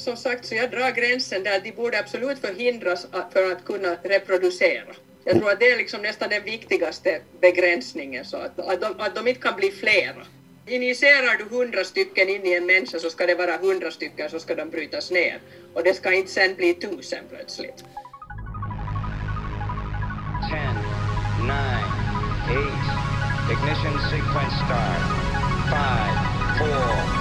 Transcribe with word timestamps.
som 0.00 0.16
sagt 0.16 0.46
så 0.46 0.54
jag 0.54 0.70
drar 0.70 0.90
gränsen 0.90 1.42
där 1.42 1.60
de 1.60 1.72
borde 1.72 1.98
absolut 1.98 2.38
förhindras 2.38 3.06
för 3.32 3.52
att 3.52 3.64
kunna 3.64 3.96
reproducera. 4.02 4.94
Jag 5.24 5.38
tror 5.38 5.50
att 5.50 5.60
det 5.60 5.70
är 5.70 5.76
liksom 5.76 6.02
nästan 6.02 6.30
den 6.30 6.44
viktigaste 6.44 7.20
begränsningen, 7.40 8.24
så 8.24 8.36
att, 8.36 8.58
att, 8.58 8.80
de, 8.80 8.94
att 8.98 9.14
de 9.14 9.28
inte 9.28 9.40
kan 9.40 9.56
bli 9.56 9.70
flera. 9.70 10.26
Injicerar 10.66 11.36
du 11.38 11.44
hundra 11.44 11.84
stycken 11.84 12.28
in 12.28 12.46
i 12.46 12.52
en 12.52 12.66
människa 12.66 12.98
så 12.98 13.10
ska 13.10 13.26
det 13.26 13.34
vara 13.34 13.56
hundra 13.56 13.90
stycken 13.90 14.30
så 14.30 14.40
ska 14.40 14.54
de 14.54 14.70
brytas 14.70 15.10
ner. 15.10 15.40
Och 15.74 15.84
det 15.84 15.94
ska 15.94 16.12
inte 16.12 16.30
sen 16.30 16.54
bli 16.54 16.74
tusen 16.74 17.24
plötsligt. 17.28 17.84
Ten, 20.50 20.74
nine, 21.46 21.92
eight, 22.50 22.86
ignition 23.52 23.98
sequence 24.10 24.56
start. 24.64 25.02
Five, 25.70 26.16
four, 26.58 27.19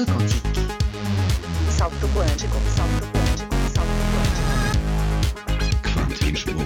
salto 0.00 0.12
quântico. 0.12 0.48
Salto 1.68 2.06
quântico, 2.14 2.58
salto 2.76 3.06
quântico, 3.12 3.54
salto 3.74 4.02
quântico. 4.12 4.50
Quantismo. 5.94 6.60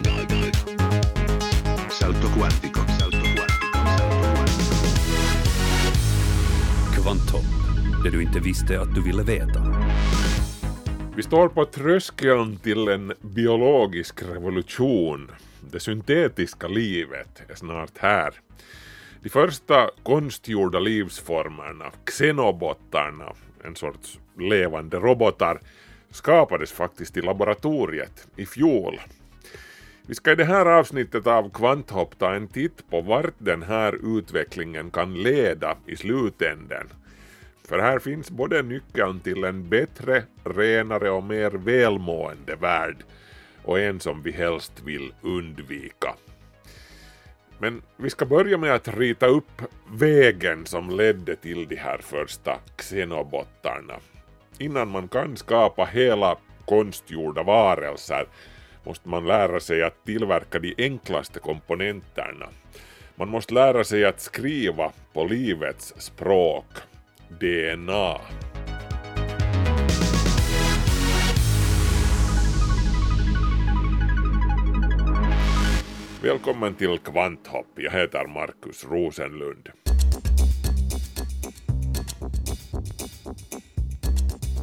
Salto 1.90 2.28
quântico, 2.28 2.80
salto 2.88 3.18
quântico, 3.18 3.76
salto 3.98 4.16
quantico. 4.34 4.76
Kvantum, 6.94 7.44
det 8.04 8.10
du 8.10 8.22
inte 8.22 8.40
visste 8.40 8.80
att 8.80 8.94
du 8.94 9.02
ville 9.02 9.22
veta. 9.22 9.62
Vi 11.16 11.22
står 11.22 11.48
på 11.48 11.64
tröskeln 11.64 12.56
till 12.56 12.88
en 12.88 13.12
biologisk 13.20 14.22
revolution. 14.22 15.30
Det 15.70 15.80
syntetiska 15.80 16.68
livet 16.68 17.42
är 17.48 17.54
snart 17.54 17.98
här. 17.98 18.34
De 19.24 19.30
första 19.30 19.91
konstgjorda 20.02 20.78
livsformerna, 20.78 21.92
xenobottarna, 22.05 23.33
en 23.64 23.77
sorts 23.77 24.19
levande 24.39 24.97
robotar, 24.97 25.61
skapades 26.11 26.72
faktiskt 26.72 27.16
i 27.16 27.20
laboratoriet 27.20 28.28
i 28.36 28.47
fjol. 28.47 29.00
Vi 30.06 30.14
ska 30.14 30.33
i 30.33 30.34
det 30.34 30.44
här 30.44 30.66
avsnittet 30.66 31.27
av 31.27 31.50
Kvanthopp 31.50 32.19
ta 32.19 32.34
en 32.34 32.48
titt 32.48 32.91
på 32.91 33.00
vart 33.00 33.34
den 33.39 33.62
här 33.62 34.19
utvecklingen 34.19 34.91
kan 34.91 35.14
leda 35.14 35.77
i 35.86 35.97
slutänden. 35.97 36.86
För 37.69 37.78
här 37.78 37.98
finns 37.98 38.31
både 38.31 38.62
nyckeln 38.62 39.20
till 39.20 39.44
en 39.44 39.69
bättre, 39.69 40.22
renare 40.44 41.11
och 41.11 41.25
mer 41.25 41.50
välmående 41.50 42.56
värld 42.56 42.97
och 43.62 43.81
en 43.81 44.00
som 44.00 44.22
vi 44.22 44.33
helst 44.33 44.83
vill 44.84 45.12
undvika. 45.22 46.14
Men 47.58 47.83
vi 47.97 48.10
ska 48.10 48.27
börja 48.27 48.58
med 48.58 48.74
att 48.74 48.88
rita 48.88 49.27
upp 49.27 49.62
vägen 49.92 50.66
som 50.66 50.91
ledde 50.91 51.36
till 51.36 51.69
de 51.69 51.77
här 51.77 51.98
första 51.98 52.58
xenobottarna. 52.77 53.94
Innan 54.58 54.88
man 54.88 55.08
kan 55.08 55.36
skapa 55.36 55.84
hela 55.84 56.36
konstgjorda 56.64 57.42
varelser 57.42 58.27
måste 58.84 59.08
man 59.08 59.27
lära 59.27 59.60
sig 59.60 59.82
att 59.82 60.05
tillverka 60.05 60.58
de 60.58 60.75
enklaste 60.78 61.38
komponenterna. 61.38 62.48
Man 63.16 63.28
måste 63.28 63.55
lära 63.55 63.84
sig 63.84 64.05
att 64.05 64.20
skriva 64.20 64.92
på 65.12 65.25
livets 65.25 65.94
språk, 65.98 66.66
DNA. 67.28 68.20
Välkommen 76.25 76.75
till 76.75 76.98
Kvanthopp, 76.98 77.67
jag 77.77 77.91
heter 77.91 78.27
Markus 78.27 78.84
Rosenlund. 78.84 79.69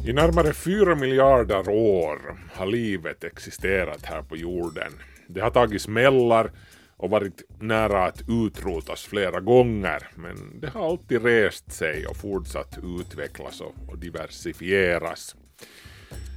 I 0.06 0.12
närmare 0.12 0.52
fyra 0.52 0.94
miljarder 0.94 1.68
år 1.68 2.38
har 2.52 2.66
livet 2.66 3.24
existerat 3.24 4.04
här 4.04 4.22
på 4.22 4.36
jorden. 4.36 4.92
Det 5.28 5.40
har 5.40 5.50
tagit 5.50 5.82
smällar 5.82 6.50
och 6.96 7.10
varit 7.10 7.42
nära 7.60 8.04
att 8.04 8.22
utrotas 8.28 9.02
flera 9.02 9.40
gånger, 9.40 10.08
men 10.14 10.60
det 10.60 10.68
har 10.68 10.88
alltid 10.88 11.24
rest 11.24 11.72
sig 11.72 12.06
och 12.06 12.16
fortsatt 12.16 12.78
utvecklas 13.00 13.60
och 13.60 13.98
diversifieras. 13.98 15.36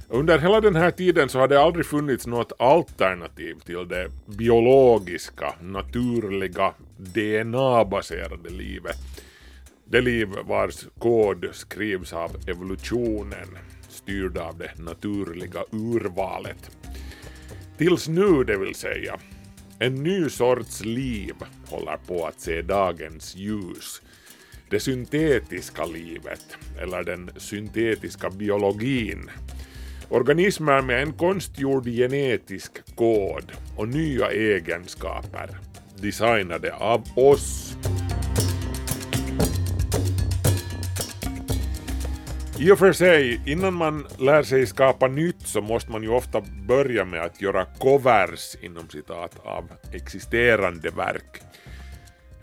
Under 0.08 0.38
hela 0.38 0.60
den 0.60 0.76
här 0.76 0.90
tiden 0.90 1.28
så 1.28 1.38
har 1.38 1.48
det 1.48 1.60
aldrig 1.60 1.86
funnits 1.86 2.26
något 2.26 2.52
alternativ 2.58 3.54
till 3.54 3.88
det 3.88 4.10
biologiska, 4.26 5.54
naturliga, 5.60 6.74
DNA-baserade 6.96 8.50
livet. 8.50 8.96
Det 9.84 10.00
liv 10.00 10.28
vars 10.44 10.86
kod 10.98 11.48
skrivs 11.52 12.12
av 12.12 12.30
evolutionen, 12.46 13.58
styrd 13.88 14.38
av 14.38 14.58
det 14.58 14.78
naturliga 14.78 15.64
urvalet. 15.72 16.70
Tills 17.78 18.08
nu, 18.08 18.44
det 18.44 18.58
vill 18.58 18.74
säga. 18.74 19.18
En 19.78 19.94
ny 19.94 20.28
sorts 20.28 20.84
liv 20.84 21.34
håller 21.66 21.96
på 21.96 22.26
att 22.26 22.40
se 22.40 22.62
dagens 22.62 23.36
ljus. 23.36 24.02
Det 24.70 24.80
syntetiska 24.80 25.84
livet, 25.84 26.56
eller 26.82 27.02
den 27.02 27.30
syntetiska 27.36 28.30
biologin 28.30 29.30
Organismer 30.08 30.82
med 30.82 31.02
en 31.02 31.12
konstgjord 31.12 31.86
genetisk 31.86 32.96
kod 32.96 33.52
och 33.76 33.88
nya 33.88 34.30
egenskaper 34.30 35.58
designade 35.96 36.74
av 36.74 37.02
oss. 37.16 37.76
I 42.58 42.70
och 42.70 42.78
för 42.78 42.92
sig, 42.92 43.40
innan 43.46 43.74
man 43.74 44.06
lär 44.18 44.42
sig 44.42 44.66
skapa 44.66 45.08
nytt 45.08 45.40
så 45.40 45.60
måste 45.60 45.90
man 45.90 46.02
ju 46.02 46.08
ofta 46.08 46.42
börja 46.68 47.04
med 47.04 47.22
att 47.22 47.42
göra 47.42 47.64
covers 47.64 48.56
inom 48.60 48.88
citat 48.88 49.40
av 49.44 49.70
existerande 49.92 50.90
verk. 50.90 51.42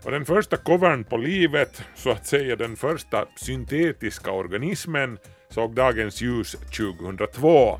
Och 0.02 0.10
den 0.10 0.24
första 0.24 0.56
covern 0.56 1.04
på 1.04 1.16
livet, 1.16 1.82
så 1.94 2.10
att 2.10 2.26
säga 2.26 2.56
den 2.56 2.76
första 2.76 3.26
syntetiska 3.36 4.30
organismen, 4.30 5.18
såg 5.54 5.74
dagens 5.74 6.22
ljus 6.22 6.56
2002. 6.76 7.78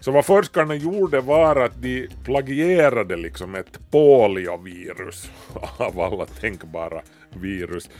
Så 0.00 0.10
vad 0.10 0.26
forskarna 0.26 0.74
gjorde 0.74 1.20
var 1.20 1.56
att 1.56 1.82
de 1.82 2.08
plagierade 2.24 3.16
liksom 3.16 3.54
ett 3.54 3.90
poliovirus 3.90 5.30
av 5.76 6.00
alla 6.00 6.26
tänkbara 6.26 7.02
virus. 7.34 7.90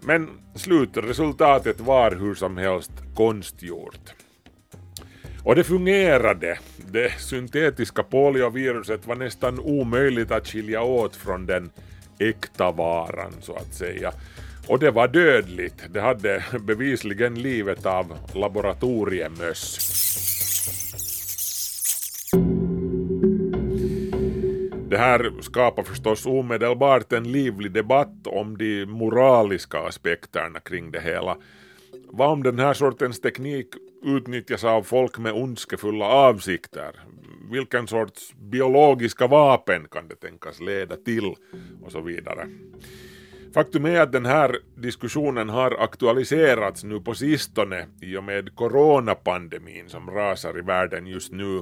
Men 0.00 0.30
slutresultatet 0.54 1.80
var 1.80 2.10
hur 2.10 2.34
som 2.34 2.56
helst 2.56 2.92
konstgjort. 3.14 4.14
Och 5.44 5.54
det 5.54 5.64
fungerade. 5.64 6.58
Det 6.76 7.12
syntetiska 7.20 8.02
polioviruset 8.02 9.06
var 9.06 9.16
nästan 9.16 9.60
omöjligt 9.60 10.30
att 10.30 10.48
skilja 10.48 10.82
åt 10.82 11.16
från 11.16 11.46
den 11.46 11.70
äkta 12.18 12.70
varan 12.70 13.32
så 13.40 13.54
att 13.54 13.74
säga. 13.74 14.12
Och 14.68 14.78
det 14.78 14.90
var 14.90 15.08
dödligt. 15.08 15.84
Det 15.90 16.00
hade 16.00 16.44
bevisligen 16.60 17.42
livet 17.42 17.86
av 17.86 18.18
laboratoriemöss. 18.34 19.78
Det 24.88 24.98
här 24.98 25.32
skapar 25.40 25.82
förstås 25.82 26.26
omedelbart 26.26 27.12
en 27.12 27.32
livlig 27.32 27.72
debatt 27.72 28.26
om 28.26 28.58
de 28.58 28.86
moraliska 28.86 29.78
aspekterna 29.78 30.60
kring 30.60 30.90
det 30.90 31.00
hela. 31.00 31.36
Vad 32.10 32.30
om 32.30 32.42
den 32.42 32.58
här 32.58 32.74
sortens 32.74 33.20
teknik 33.20 33.66
utnyttjas 34.04 34.64
av 34.64 34.82
folk 34.82 35.18
med 35.18 35.32
ondskefulla 35.32 36.04
avsikter? 36.04 37.00
Vilken 37.50 37.86
sorts 37.86 38.34
biologiska 38.34 39.26
vapen 39.26 39.86
kan 39.90 40.08
det 40.08 40.16
tänkas 40.16 40.60
leda 40.60 40.96
till? 40.96 41.34
Och 41.82 41.92
så 41.92 42.00
vidare. 42.00 42.48
Faktum 43.54 43.84
är 43.84 44.00
att 44.00 44.12
den 44.12 44.26
här 44.26 44.58
diskussionen 44.74 45.48
har 45.48 45.76
aktualiserats 45.84 46.84
nu 46.84 47.00
på 47.00 47.14
sistone 47.14 47.86
i 48.00 48.16
och 48.16 48.24
med 48.24 48.54
coronapandemin 48.54 49.88
som 49.88 50.10
rasar 50.10 50.58
i 50.58 50.62
världen 50.62 51.06
just 51.06 51.32
nu. 51.32 51.58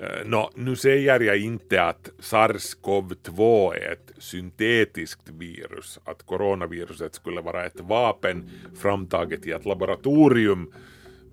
Eh, 0.00 0.26
nå, 0.26 0.50
nu 0.54 0.76
säger 0.76 1.20
jag 1.20 1.38
inte 1.38 1.82
att 1.82 2.10
SARS-CoV-2 2.20 3.72
är 3.74 3.92
ett 3.92 4.12
syntetiskt 4.18 5.30
virus, 5.30 5.98
att 6.04 6.26
coronaviruset 6.26 7.14
skulle 7.14 7.40
vara 7.40 7.66
ett 7.66 7.80
vapen 7.80 8.50
framtaget 8.78 9.46
i 9.46 9.50
ett 9.50 9.64
laboratorium 9.64 10.72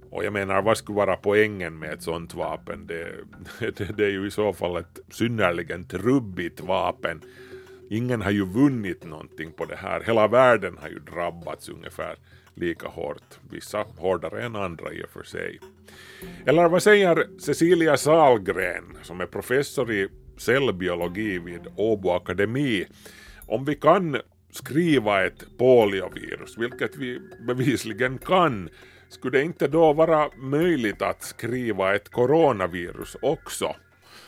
och 0.10 0.26
jag 0.26 0.34
menar, 0.34 0.62
vad 0.62 0.78
skulle 0.78 0.96
vara 0.96 1.16
poängen 1.16 1.80
med 1.80 1.94
ett 1.94 2.04
sånt 2.04 2.34
vapen? 2.34 2.88
Det, 2.88 3.12
det, 3.60 3.98
det 3.98 4.06
är 4.06 4.10
ju 4.10 4.28
i 4.28 4.32
så 4.32 4.54
fall 4.54 4.78
ett 4.78 5.00
synnerligen 5.12 5.84
trubbigt 5.84 6.62
vapen 6.62 7.22
ingen 7.92 8.22
har 8.22 8.32
ju 8.32 8.46
vunnit 8.46 9.06
någonting 9.06 9.52
på 9.52 9.66
det 9.66 9.76
här. 9.76 10.04
Hela 10.06 10.28
världen 10.28 10.78
har 10.82 10.90
ju 10.90 11.00
drabbats 11.00 11.70
ungefär 11.70 12.16
lika 12.56 12.88
hårt, 12.88 13.40
vissa 13.50 13.86
hårdare 13.98 14.44
än 14.44 14.56
andra 14.56 14.94
i 14.94 15.04
och 15.04 15.10
för 15.10 15.24
sig. 15.24 15.60
Eller 16.46 16.70
vad 16.70 16.84
säger 16.84 17.28
Cecilia 17.40 17.98
Salgren 17.98 18.98
som 19.02 19.22
är 19.22 19.26
professor 19.26 19.92
i 19.92 20.08
cellbiologi 20.38 21.40
vid 21.40 21.68
Åbo 21.76 22.10
Akademi 22.10 22.86
om 23.48 23.66
vi 23.66 23.76
kan 23.76 24.18
skriva 24.52 25.26
ett 25.26 25.58
poliovirus, 25.58 26.58
vilket 26.58 26.96
vi 26.96 27.20
bevisligen 27.48 28.18
kan, 28.18 28.70
skulle 29.10 29.38
det 29.38 29.44
inte 29.44 29.68
då 29.68 29.94
vara 29.94 30.30
möjligt 30.38 31.02
att 31.02 31.24
skriva 31.24 31.96
ett 31.96 32.10
coronavirus 32.10 33.18
också? 33.22 33.76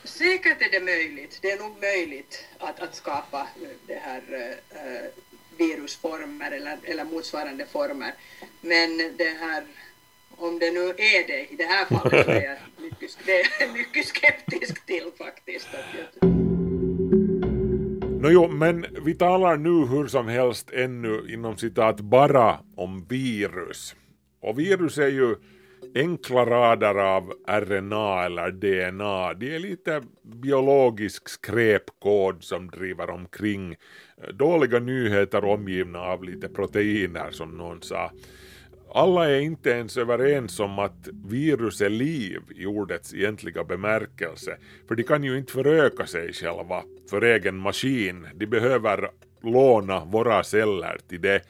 Säkert 0.04 0.62
är 0.62 0.70
det 0.70 0.84
möjligt. 0.84 1.38
Det 1.42 1.50
är 1.50 1.58
nog 1.58 1.80
möjligt 1.80 2.44
att, 2.58 2.80
att 2.80 2.94
skapa 2.94 3.48
det 3.86 3.94
här 3.94 4.22
äh, 4.70 5.10
virusformer 5.58 6.50
eller, 6.50 6.78
eller 6.84 7.04
motsvarande 7.04 7.66
former. 7.66 8.14
Men 8.60 9.16
det 9.16 9.36
här, 9.40 9.64
om 10.36 10.58
det 10.58 10.70
nu 10.70 10.88
är 10.88 11.26
det 11.26 11.52
i 11.52 11.56
det 11.56 11.64
här 11.64 11.84
fallet 11.84 12.26
så 12.26 12.30
är 12.30 12.42
jag 12.42 12.58
mycket, 12.84 13.18
det 13.26 13.40
är 13.40 13.72
mycket 13.72 14.06
skeptisk 14.06 14.86
till 14.86 15.10
faktiskt. 15.18 15.68
No 18.20 18.30
jo, 18.30 18.48
men 18.48 18.86
vi 19.04 19.14
talar 19.14 19.56
nu 19.56 19.86
hur 19.86 20.06
som 20.06 20.28
helst 20.28 20.70
ännu 20.70 21.26
inom 21.28 21.56
citat 21.56 22.00
bara 22.00 22.58
om 22.76 23.06
virus. 23.08 23.94
Och 24.40 24.58
virus 24.58 24.98
är 24.98 25.08
ju 25.08 25.36
enkla 25.94 26.46
rader 26.46 26.94
av 26.94 27.32
RNA 27.48 28.24
eller 28.24 28.50
DNA. 28.50 29.34
de 29.34 29.54
är 29.54 29.58
lite 29.58 30.02
biologisk 30.22 31.28
skräpkod 31.28 32.44
som 32.44 32.70
driver 32.70 33.10
omkring. 33.10 33.72
Eh, 34.22 34.28
dåliga 34.34 34.78
nyheter 34.78 35.44
omgivna 35.44 35.98
av 35.98 36.24
lite 36.24 36.48
proteiner 36.48 37.30
som 37.30 37.56
någon 37.58 37.82
sa. 37.82 38.10
Alla 38.94 39.30
är 39.30 39.40
inte 39.40 39.70
ens 39.70 39.96
överens 39.96 40.60
om 40.60 40.78
att 40.78 41.08
virus 41.12 41.80
är 41.80 41.90
liv 41.90 42.40
i 42.56 42.66
ordets 42.66 43.14
egentliga 43.14 43.64
bemärkelse, 43.64 44.56
för 44.88 44.94
de 44.94 45.02
kan 45.02 45.24
ju 45.24 45.38
inte 45.38 45.52
föröka 45.52 46.06
sig 46.06 46.32
själva 46.32 46.82
för 47.10 47.22
egen 47.22 47.56
maskin, 47.56 48.26
de 48.34 48.46
behöver 48.46 49.10
låna 49.42 50.04
våra 50.04 50.44
celler 50.44 50.98
till 51.08 51.20
det. 51.20 51.42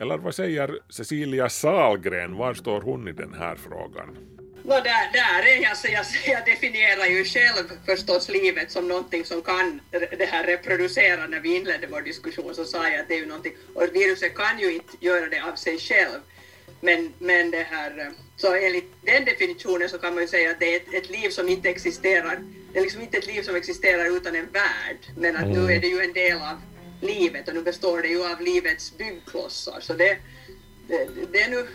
Eller 0.00 0.18
vad 0.18 0.34
säger 0.34 0.78
Cecilia 0.88 1.48
Salgren, 1.48 2.36
var 2.36 2.54
står 2.54 2.80
hon 2.80 3.08
i 3.08 3.12
den 3.12 3.34
här 3.34 3.56
frågan? 3.56 4.18
No, 4.62 4.74
där, 4.74 5.12
där 5.12 5.56
är 5.56 5.62
jag, 5.62 5.76
så 5.76 5.88
jag, 5.92 6.06
jag 6.26 6.44
definierar 6.46 7.06
ju 7.06 7.24
själv 7.24 7.64
förstås 7.86 8.28
livet 8.28 8.70
som 8.70 8.88
någonting 8.88 9.24
som 9.24 9.42
kan 9.42 9.80
det 9.90 10.26
här 10.26 10.44
reproducera. 10.46 11.26
När 11.26 11.40
vi 11.40 11.56
inledde 11.56 11.86
vår 11.86 12.00
diskussion 12.00 12.54
så 12.54 12.64
sa 12.64 12.88
jag 12.88 13.00
att 13.00 13.08
det 13.08 13.14
är 13.14 13.18
ju 13.18 13.26
någonting, 13.26 13.52
och 13.74 13.82
viruset 13.92 14.34
kan 14.34 14.58
ju 14.58 14.74
inte 14.74 14.96
göra 15.00 15.28
det 15.28 15.40
av 15.40 15.54
sig 15.54 15.78
själv. 15.78 16.20
Men, 16.80 17.12
men 17.18 17.50
det 17.50 17.66
här, 17.70 18.10
så 18.36 18.54
enligt 18.54 18.92
den 19.02 19.24
definitionen 19.24 19.88
så 19.88 19.98
kan 19.98 20.14
man 20.14 20.22
ju 20.22 20.28
säga 20.28 20.50
att 20.50 20.60
det 20.60 20.74
är 20.74 20.76
ett, 20.76 20.94
ett 20.94 21.10
liv 21.10 21.28
som 21.28 21.48
inte 21.48 21.68
existerar. 21.68 22.38
Det 22.72 22.78
är 22.78 22.82
liksom 22.82 23.02
inte 23.02 23.18
ett 23.18 23.26
liv 23.26 23.42
som 23.42 23.56
existerar 23.56 24.16
utan 24.16 24.34
en 24.36 24.48
värld. 24.52 24.98
Men 25.16 25.36
att 25.36 25.48
nu 25.48 25.72
är 25.72 25.80
det 25.80 25.86
ju 25.86 26.00
en 26.00 26.12
del 26.12 26.36
av 26.36 26.56
livet 27.00 27.48
och 27.48 27.54
nu 27.54 27.62
består 27.62 28.02
det 28.02 28.08
ju 28.08 28.32
av 28.32 28.40
livets 28.40 28.98
byggklossar. 28.98 29.80
Så 29.80 29.92
det, 29.94 30.18
det, 30.88 31.08
det 31.32 31.42
är 31.42 31.50
nu, 31.50 31.66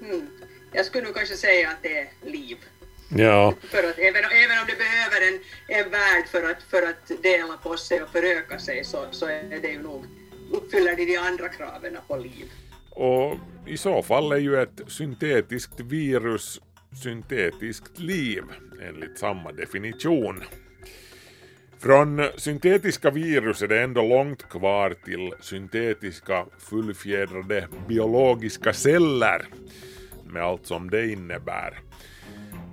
hmm, 0.00 0.30
jag 0.72 0.86
skulle 0.86 1.04
nog 1.04 1.14
kanske 1.14 1.36
säga 1.36 1.70
att 1.70 1.82
det 1.82 1.98
är 1.98 2.08
liv. 2.22 2.56
Ja. 3.08 3.54
För 3.62 3.78
att 3.78 3.98
även, 3.98 4.24
även 4.24 4.58
om 4.58 4.64
det 4.66 4.78
behöver 4.78 5.28
en, 5.28 5.40
en 5.68 5.90
värld 5.90 6.26
för 6.28 6.50
att, 6.50 6.62
för 6.62 6.82
att 6.82 7.22
dela 7.22 7.56
på 7.56 7.76
sig 7.76 8.02
och 8.02 8.08
föröka 8.08 8.58
sig 8.58 8.84
så, 8.84 9.06
så 9.10 9.26
är 9.26 9.58
det 9.62 9.68
ju 9.68 9.82
nog, 9.82 10.04
uppfyller 10.52 10.96
det 10.96 11.04
de 11.04 11.16
andra 11.16 11.48
kraven 11.48 11.98
på 12.08 12.16
liv. 12.16 12.50
Och 12.90 13.36
i 13.66 13.76
så 13.76 14.02
fall 14.02 14.32
är 14.32 14.36
ju 14.36 14.62
ett 14.62 14.80
syntetiskt 14.88 15.80
virus 15.80 16.60
syntetiskt 17.02 17.98
liv 17.98 18.42
enligt 18.82 19.18
samma 19.18 19.52
definition. 19.52 20.42
Från 21.84 22.22
syntetiska 22.36 23.10
virus 23.10 23.62
är 23.62 23.68
det 23.68 23.82
ändå 23.82 24.02
långt 24.02 24.48
kvar 24.48 24.94
till 25.04 25.32
syntetiska 25.40 26.46
fullfjädrade 26.58 27.68
biologiska 27.88 28.72
celler 28.72 29.46
med 30.26 30.42
allt 30.42 30.66
som 30.66 30.90
det 30.90 31.12
innebär. 31.12 31.80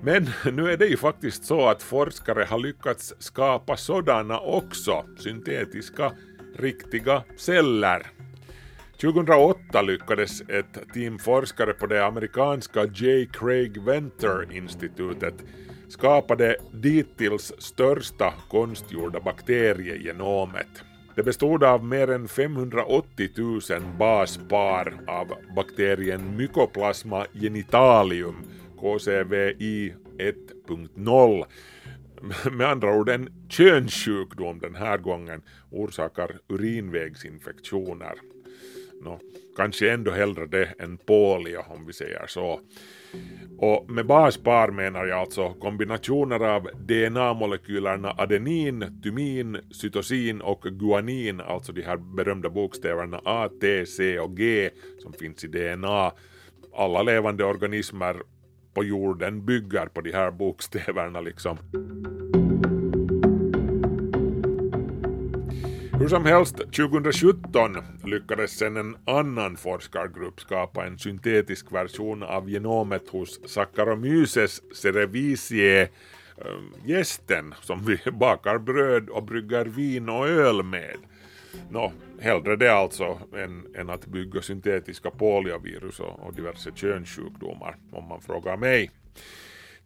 Men 0.04 0.30
nu 0.52 0.72
är 0.72 0.78
det 0.78 0.86
ju 0.86 0.98
faktiskt 0.98 1.46
så 1.46 1.68
att 1.68 1.84
forskare 1.84 2.44
har 2.44 2.60
lyckats 2.60 3.14
skapa 3.20 3.78
sådana 3.78 4.40
också, 4.40 5.06
syntetiska 5.18 6.12
riktiga 6.58 7.24
celler. 7.38 8.08
2008 9.02 9.82
lyckades 9.82 10.42
ett 10.42 10.94
team 10.94 11.20
forskare 11.20 11.74
på 11.74 11.88
det 11.88 12.06
amerikanska 12.06 12.86
J. 12.86 13.26
Craig 13.34 13.84
Venter-institutet 13.84 15.36
skapade 15.92 16.56
dittills 16.72 17.54
största 17.58 18.34
konstgjorda 18.50 19.20
bakteriegenomet. 19.20 20.84
Det 21.16 21.24
bestod 21.24 21.64
av 21.64 21.86
mer 21.86 22.12
än 22.12 22.28
580 22.28 23.30
000 23.38 23.62
baspar 24.00 24.94
av 25.08 25.28
bakterien 25.56 26.38
Mycoplasma 26.38 27.26
genitalium, 27.34 28.36
KCVI 28.80 29.94
1.0. 30.18 31.46
Med 32.52 32.68
andra 32.68 32.96
ord 32.96 33.10
en 33.10 33.30
könssjukdom 33.50 34.60
den 34.60 34.76
här 34.76 34.98
gången 34.98 35.42
orsakar 35.72 36.40
urinvägsinfektioner. 36.50 38.14
Nå, 39.04 39.20
kanske 39.56 39.92
ändå 39.92 40.12
hellre 40.12 40.46
det 40.46 40.74
än 40.80 40.98
polio 40.98 41.60
om 41.68 41.86
vi 41.86 41.94
säger 41.94 42.28
så. 42.28 42.60
Och 43.58 43.90
med 43.90 44.06
baspar 44.06 44.72
menar 44.72 45.06
jag 45.06 45.20
alltså 45.20 45.50
kombinationer 45.54 46.40
av 46.40 46.64
DNA-molekylerna 46.64 48.16
adenin, 48.18 49.02
tymin, 49.04 49.58
cytosin 49.72 50.42
och 50.42 50.62
guanin, 50.62 51.42
alltså 51.42 51.72
de 51.72 51.82
här 51.82 51.98
berömda 51.98 52.50
bokstäverna 52.50 53.22
A, 53.26 53.50
T, 53.62 53.86
C 53.86 54.20
och 54.20 54.38
G 54.38 54.70
som 55.00 55.14
finns 55.14 55.44
i 55.44 55.48
DNA. 55.48 56.12
Alla 56.74 57.04
levande 57.04 57.44
organismer 57.44 58.22
på 58.74 58.84
jorden 58.84 59.46
bygger 59.46 59.86
på 59.86 60.02
de 60.02 60.12
här 60.12 60.32
bokstäverna 60.32 61.22
liksom. 61.22 61.58
Hur 66.02 66.08
som 66.08 66.26
helst, 66.26 66.58
2017 66.58 67.78
lyckades 68.04 68.52
sen 68.52 68.78
en 68.78 68.98
annan 69.06 69.58
forskargrupp 69.58 70.42
skapa 70.42 70.86
en 70.86 71.00
syntetisk 71.00 71.72
version 71.72 72.24
av 72.24 72.50
genomet 72.50 73.10
hos 73.10 73.40
Saccharomyces 73.46 74.62
cerevisiae, 74.76 75.82
eh, 76.38 76.62
gästen 76.86 77.54
som 77.62 77.86
vi 77.86 78.00
bakar 78.12 78.58
bröd 78.58 79.10
och 79.10 79.24
brygger 79.24 79.66
vin 79.66 80.10
och 80.10 80.28
öl 80.28 80.64
med. 80.64 80.98
Nå, 81.70 81.92
hellre 82.20 82.56
det 82.56 82.74
alltså 82.74 83.20
än, 83.36 83.76
än 83.76 83.90
att 83.90 84.06
bygga 84.06 84.42
syntetiska 84.42 85.12
poliovirus 85.12 86.00
och, 86.00 86.20
och 86.20 86.34
diverse 86.34 86.72
könssjukdomar, 86.76 87.78
om 87.92 88.08
man 88.08 88.22
frågar 88.22 88.58
mig. 88.58 88.92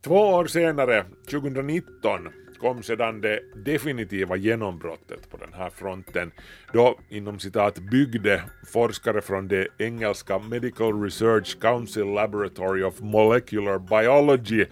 Två 0.02 0.20
år 0.20 0.46
senare, 0.46 1.06
2019, 1.30 2.30
kom 2.58 2.84
sedan 2.84 3.22
det 3.22 3.40
definitiva 3.56 4.36
genombrottet 4.36 5.30
på 5.30 5.38
den 5.38 5.54
här 5.54 5.70
fronten 5.70 6.32
då 6.74 7.00
inom 7.10 7.40
citat 7.40 7.80
byggde 7.80 8.44
forskare 8.68 9.22
från 9.22 9.48
det 9.48 9.68
engelska 9.78 10.40
Medical 10.40 11.04
Research 11.04 11.60
Council 11.60 12.14
Laboratory 12.14 12.84
of 12.84 13.00
Molecular 13.00 13.80
Biology 13.80 14.66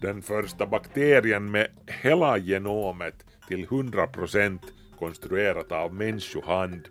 den 0.00 0.22
första 0.22 0.66
bakterien 0.66 1.50
med 1.50 1.68
hela 1.86 2.38
genomet 2.38 3.14
till 3.48 3.66
100% 3.66 4.58
konstruerat 4.98 5.72
av 5.72 5.94
människohand. 5.94 6.88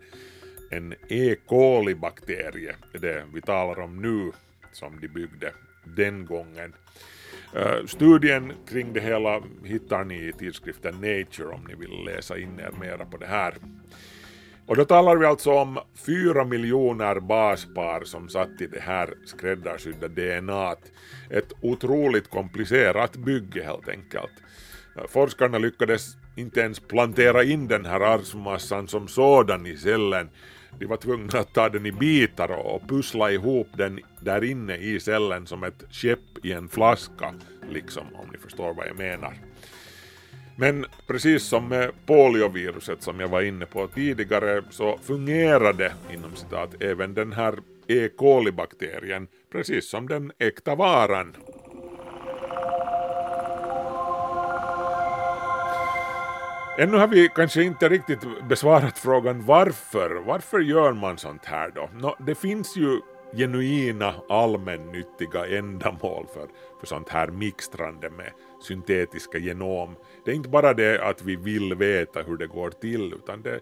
En 0.70 0.94
E. 1.08 1.36
coli-bakterie 1.46 2.74
är 2.92 2.98
det 2.98 3.24
vi 3.34 3.40
talar 3.40 3.80
om 3.80 4.02
nu 4.02 4.32
som 4.72 5.00
de 5.00 5.08
byggde 5.08 5.52
den 5.84 6.26
gången. 6.26 6.72
Eh, 7.56 7.86
studien 7.86 8.52
kring 8.68 8.92
det 8.92 9.00
hela 9.00 9.42
hittar 9.64 10.04
ni 10.04 10.28
i 10.28 10.32
tidskriften 10.32 10.94
Nature 10.94 11.54
om 11.54 11.64
ni 11.68 11.74
vill 11.74 12.04
läsa 12.04 12.38
in 12.38 12.60
er 12.60 12.72
mera 12.80 13.04
på 13.04 13.16
det 13.16 13.26
här. 13.26 13.54
Och 14.66 14.76
då 14.76 14.84
talar 14.84 15.16
vi 15.16 15.26
alltså 15.26 15.52
om 15.52 15.78
fyra 16.06 16.44
miljoner 16.44 17.20
baspar 17.20 18.04
som 18.04 18.28
satt 18.28 18.60
i 18.60 18.66
det 18.66 18.80
här 18.80 19.14
skräddarsydda 19.24 20.08
DNA. 20.08 20.74
Ett 21.30 21.52
otroligt 21.60 22.30
komplicerat 22.30 23.16
bygge 23.16 23.62
helt 23.62 23.88
enkelt. 23.88 24.32
Eh, 24.96 25.06
forskarna 25.08 25.58
lyckades 25.58 26.16
inte 26.36 26.60
ens 26.60 26.80
plantera 26.80 27.44
in 27.44 27.68
den 27.68 27.84
här 27.84 28.00
arvsmassan 28.00 28.88
som 28.88 29.08
sådan 29.08 29.66
i 29.66 29.76
cellen 29.76 30.30
de 30.78 30.86
var 30.86 30.96
tvungna 30.96 31.38
att 31.38 31.52
ta 31.52 31.68
den 31.68 31.86
i 31.86 31.92
bitar 31.92 32.50
och 32.50 32.88
pussla 32.88 33.30
ihop 33.30 33.68
den 33.76 34.00
där 34.20 34.44
inne 34.44 34.76
i 34.76 35.00
cellen 35.00 35.46
som 35.46 35.64
ett 35.64 35.84
skepp 35.90 36.44
i 36.44 36.52
en 36.52 36.68
flaska, 36.68 37.34
liksom 37.70 38.04
om 38.14 38.28
ni 38.32 38.38
förstår 38.38 38.74
vad 38.74 38.86
jag 38.86 38.98
menar. 38.98 39.34
Men 40.56 40.86
precis 41.06 41.42
som 41.42 41.68
med 41.68 41.90
polioviruset 42.06 43.02
som 43.02 43.20
jag 43.20 43.28
var 43.28 43.42
inne 43.42 43.66
på 43.66 43.86
tidigare 43.86 44.62
så 44.70 44.98
fungerade 45.02 45.92
inom 46.12 46.36
citat 46.36 46.82
även 46.82 47.14
den 47.14 47.32
här 47.32 47.54
E. 47.86 48.08
coli-bakterien 48.16 49.26
precis 49.52 49.90
som 49.90 50.08
den 50.08 50.32
äkta 50.38 50.74
varan 50.74 51.36
Ännu 56.78 56.96
har 56.96 57.08
vi 57.08 57.28
kanske 57.34 57.62
inte 57.62 57.88
riktigt 57.88 58.20
besvarat 58.48 58.98
frågan 58.98 59.44
varför. 59.46 60.22
Varför 60.26 60.60
gör 60.60 60.92
man 60.92 61.18
sånt 61.18 61.44
här 61.44 61.70
då? 61.74 61.90
No, 61.94 62.16
det 62.26 62.34
finns 62.34 62.76
ju 62.76 63.00
genuina 63.36 64.14
allmännyttiga 64.28 65.58
ändamål 65.58 66.26
för, 66.34 66.46
för 66.80 66.86
sånt 66.86 67.08
här 67.08 67.28
mixtrande 67.28 68.10
med 68.10 68.32
syntetiska 68.62 69.38
genom. 69.38 69.96
Det 70.24 70.30
är 70.30 70.34
inte 70.34 70.48
bara 70.48 70.74
det 70.74 71.04
att 71.04 71.22
vi 71.22 71.36
vill 71.36 71.74
veta 71.74 72.22
hur 72.22 72.36
det 72.36 72.46
går 72.46 72.70
till 72.70 73.12
utan 73.12 73.42
det, 73.42 73.60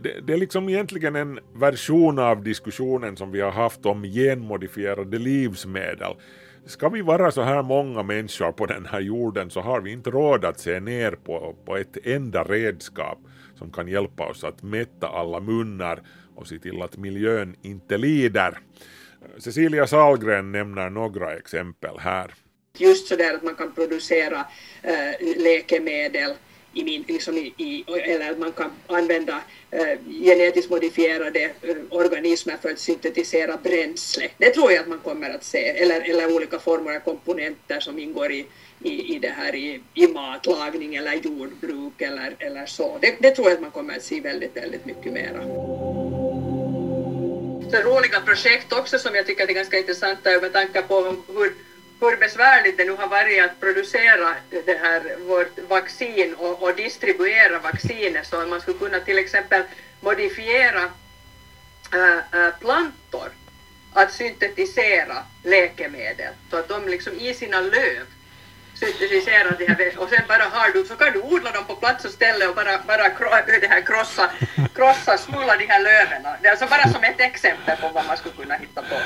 det, 0.00 0.20
det, 0.20 0.32
är 0.32 0.36
liksom 0.38 0.68
egentligen 0.68 1.16
en 1.16 1.40
version 1.54 2.18
av 2.18 2.42
diskussionen 2.42 3.16
som 3.16 3.32
vi 3.32 3.40
har 3.40 3.50
haft 3.50 3.86
om 3.86 4.02
genmodifierade 4.02 5.18
livsmedel. 5.18 6.14
Ska 6.66 6.88
vi 6.88 7.02
vara 7.02 7.30
så 7.30 7.42
här 7.42 7.62
många 7.62 8.02
människor 8.02 8.52
på 8.52 8.66
den 8.66 8.86
här 8.86 9.00
jorden 9.00 9.50
så 9.50 9.60
har 9.60 9.80
vi 9.80 9.92
inte 9.92 10.10
råd 10.10 10.44
att 10.44 10.60
se 10.60 10.80
ner 10.80 11.10
på, 11.10 11.56
på 11.64 11.76
ett 11.76 12.06
enda 12.06 12.44
redskap 12.44 13.18
som 13.54 13.72
kan 13.72 13.88
hjälpa 13.88 14.26
oss 14.26 14.44
att 14.44 14.62
mätta 14.62 15.08
alla 15.08 15.40
munnar 15.40 16.02
och 16.34 16.46
se 16.46 16.58
till 16.58 16.82
att 16.82 16.96
miljön 16.96 17.56
inte 17.62 17.98
lider. 17.98 18.58
Cecilia 19.38 19.86
Salgren 19.86 20.52
nämner 20.52 20.90
några 20.90 21.36
exempel 21.36 21.98
här. 21.98 22.34
Just 22.78 23.08
så 23.08 23.16
där 23.16 23.34
att 23.34 23.42
man 23.42 23.54
kan 23.54 23.72
producera 23.72 24.46
äh, 24.82 25.42
läkemedel 25.42 26.30
i 26.74 26.84
min, 26.84 27.04
liksom 27.08 27.38
i, 27.38 27.54
i, 27.56 27.84
eller 27.88 28.30
att 28.30 28.38
man 28.38 28.52
kan 28.52 28.70
använda 28.86 29.40
eh, 29.70 29.98
genetiskt 30.06 30.70
modifierade 30.70 31.42
eh, 31.62 31.76
organismer 31.90 32.56
för 32.62 32.70
att 32.70 32.78
syntetisera 32.78 33.56
bränsle. 33.56 34.28
Det 34.38 34.50
tror 34.50 34.72
jag 34.72 34.80
att 34.80 34.88
man 34.88 34.98
kommer 34.98 35.30
att 35.30 35.44
se, 35.44 35.68
eller, 35.68 36.10
eller 36.10 36.36
olika 36.36 36.58
former 36.58 36.96
av 36.96 37.00
komponenter 37.00 37.80
som 37.80 37.98
ingår 37.98 38.32
i, 38.32 38.46
i, 38.82 39.14
i 39.14 39.18
det 39.18 39.28
här 39.28 39.54
i, 39.54 39.80
i 39.94 40.06
matlagning 40.06 40.94
eller 40.94 41.14
jordbruk 41.14 42.00
eller, 42.02 42.36
eller 42.38 42.66
så. 42.66 42.98
Det, 43.00 43.16
det 43.20 43.30
tror 43.30 43.48
jag 43.48 43.54
att 43.54 43.62
man 43.62 43.70
kommer 43.70 43.96
att 43.96 44.04
se 44.04 44.20
väldigt, 44.20 44.56
väldigt 44.56 44.84
mycket 44.84 45.12
mera. 45.12 45.44
Så 47.70 47.76
roliga 47.80 48.20
projekt 48.20 48.72
också 48.72 48.98
som 48.98 49.14
jag 49.14 49.26
tycker 49.26 49.48
är 49.48 49.52
ganska 49.52 49.78
intressanta 49.78 50.40
med 50.40 50.52
tanke 50.52 50.82
på 50.82 51.00
hur 51.28 51.52
hur 52.00 52.16
besvärligt 52.16 52.76
det 52.76 52.84
nu 52.84 52.92
har 52.92 53.08
varit 53.08 53.44
att 53.44 53.60
producera 53.60 54.34
det 54.50 54.78
här, 54.78 55.16
vårt 55.18 55.58
vaccin 55.68 56.34
och, 56.34 56.62
och 56.62 56.76
distribuera 56.76 57.58
vaccinet 57.58 58.26
så 58.26 58.40
att 58.40 58.48
man 58.48 58.60
skulle 58.60 58.78
kunna 58.78 59.00
till 59.00 59.18
exempel 59.18 59.62
modifiera 60.00 60.90
äh, 61.92 62.40
äh, 62.40 62.54
plantor 62.60 63.30
att 63.92 64.12
syntetisera 64.12 65.16
läkemedel 65.42 66.32
så 66.50 66.56
att 66.56 66.68
de 66.68 66.88
liksom 66.88 67.12
i 67.12 67.34
sina 67.34 67.60
löv 67.60 68.06
syntetisera 68.74 69.50
det 69.58 69.66
här 69.68 69.98
och 70.02 70.08
sen 70.08 70.24
bara 70.28 70.42
har 70.42 70.72
du, 70.74 70.84
så 70.84 70.94
kan 70.94 71.12
du 71.12 71.20
odla 71.20 71.50
dem 71.52 71.64
på 71.66 71.74
plats 71.74 72.04
och 72.04 72.10
ställe 72.10 72.46
och 72.48 72.54
bara, 72.54 72.72
bara 72.86 73.04
det 73.60 73.66
här 73.66 73.82
krossa, 73.90 74.30
krossa, 74.74 75.18
smulla 75.18 75.56
de 75.56 75.66
här 75.66 75.82
löven. 75.82 76.22
Det 76.42 76.48
är 76.48 76.50
alltså 76.50 76.66
bara 76.66 76.88
som 76.88 77.02
ett 77.04 77.20
exempel 77.20 77.76
på 77.76 77.88
vad 77.94 78.06
man 78.06 78.16
skulle 78.16 78.34
kunna 78.34 78.54
hitta 78.54 78.80
på. 78.82 78.96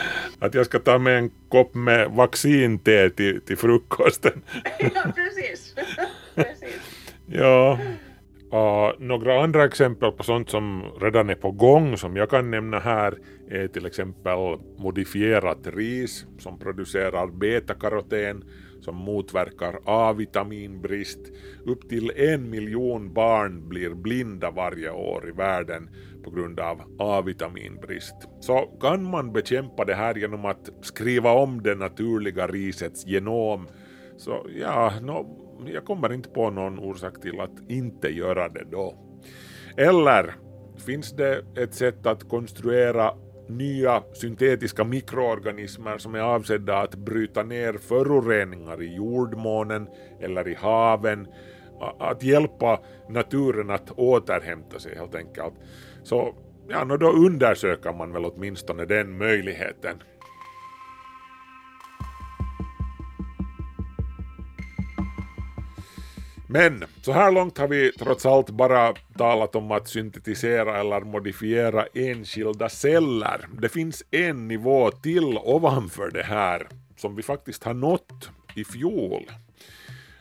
Att 0.47 0.55
jag 0.55 0.67
ska 0.67 0.79
ta 0.79 0.99
med 0.99 1.19
en 1.19 1.31
kopp 1.49 1.75
med 1.75 2.11
vaccinte 2.11 3.11
till, 3.11 3.41
till 3.41 3.59
frukosten. 3.59 4.43
ja, 4.79 5.03
precis. 5.15 5.75
precis. 6.35 6.81
ja. 7.27 7.79
Uh, 8.53 8.93
några 8.99 9.43
andra 9.43 9.65
exempel 9.65 10.13
på 10.13 10.23
sånt 10.23 10.51
som 10.51 10.85
redan 11.01 11.31
är 11.31 11.35
på 11.35 11.51
gång 11.51 11.97
som 11.97 12.17
jag 12.17 12.31
kan 12.31 12.51
nämna 12.51 12.79
här 12.79 13.15
är 13.51 13.69
till 13.69 13.87
exempel 13.87 14.59
modifierat 14.79 15.59
ris 15.65 16.25
som 16.39 16.59
producerar 16.59 17.27
betakaroten 17.27 18.45
som 18.81 18.97
motverkar 18.97 19.81
A-vitaminbrist. 19.85 21.19
Upp 21.67 21.89
till 21.89 22.13
en 22.17 22.51
miljon 22.51 23.13
barn 23.13 23.69
blir 23.69 23.95
blinda 23.95 24.51
varje 24.51 24.91
år 24.91 25.29
i 25.29 25.33
världen 25.33 25.91
på 26.25 26.31
grund 26.31 26.61
av 26.61 26.83
A-vitaminbrist. 26.99 28.17
Så 28.41 28.59
kan 28.81 29.11
man 29.11 29.33
bekämpa 29.33 29.85
det 29.85 29.95
här 29.95 30.15
genom 30.15 30.45
att 30.45 30.71
skriva 30.81 31.33
om 31.33 31.63
det 31.63 31.75
naturliga 31.75 32.47
risets 32.47 33.07
genom 33.07 33.69
så 34.19 34.47
ja, 34.61 34.93
no, 35.03 35.27
jag 35.67 35.85
kommer 35.85 36.13
inte 36.13 36.29
på 36.29 36.51
någon 36.51 36.79
orsak 36.79 37.21
till 37.21 37.41
att 37.41 37.71
inte 37.71 38.09
göra 38.09 38.49
det 38.49 38.65
då. 38.71 38.95
Eller 39.77 40.35
finns 40.87 41.13
det 41.13 41.45
ett 41.57 41.75
sätt 41.75 42.07
att 42.07 42.29
konstruera 42.29 43.13
nya 43.49 44.03
syntetiska 44.13 44.85
mikroorganismer 44.85 45.99
som 45.99 46.15
är 46.15 46.21
avsedda 46.21 46.79
att 46.79 46.95
bryta 46.95 47.43
ner 47.43 47.73
föroreningar 47.73 48.83
i 48.83 48.95
jordmånen 48.95 49.89
eller 50.21 50.49
i 50.49 50.55
haven, 50.55 51.29
att 51.99 52.23
hjälpa 52.23 52.81
naturen 53.09 53.71
att 53.71 53.91
återhämta 53.91 54.79
sig 54.79 54.97
helt 54.97 55.15
enkelt. 55.15 55.55
Så 56.03 56.35
ja, 56.69 56.85
då 56.85 57.11
undersöker 57.11 57.93
man 57.93 58.13
väl 58.13 58.25
åtminstone 58.25 58.85
den 58.85 59.19
möjligheten. 59.19 60.03
Men 66.51 66.85
så 67.03 67.13
här 67.13 67.33
långt 67.33 67.59
har 67.59 67.69
vi 67.69 67.93
trots 67.93 68.27
allt 68.27 68.51
bara 68.51 68.95
talat 69.17 69.57
om 69.57 69.71
att 69.71 69.89
syntetisera 69.89 70.81
eller 70.81 71.01
modifiera 71.01 71.87
enskilda 71.95 72.69
celler. 72.69 73.49
Det 73.61 73.69
finns 73.69 74.03
en 74.11 74.49
nivå 74.49 74.91
till 74.91 75.39
ovanför 75.39 76.11
det 76.11 76.23
här 76.23 76.69
som 76.97 77.17
vi 77.17 77.23
faktiskt 77.23 77.65
har 77.65 77.75
nått 77.75 78.31
i 78.55 78.65
fjol. 78.65 79.31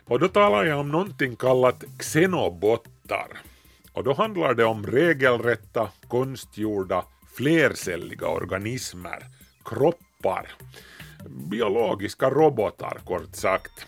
Och 0.06 0.20
då 0.20 0.28
talar 0.28 0.66
jag 0.66 0.80
om 0.80 0.90
någonting 0.90 1.36
kallat 1.36 1.84
xenobottar. 2.00 3.28
Och 3.94 4.04
då 4.04 4.14
handlar 4.14 4.54
det 4.54 4.66
om 4.66 4.88
regelrätta, 4.88 5.90
konstgjorda, 6.08 7.04
flercelliga 7.38 8.28
organismer, 8.28 9.24
kroppar, 9.66 10.52
biologiska 11.50 12.30
robotar 12.30 12.98
kort 13.06 13.36
sagt. 13.36 13.88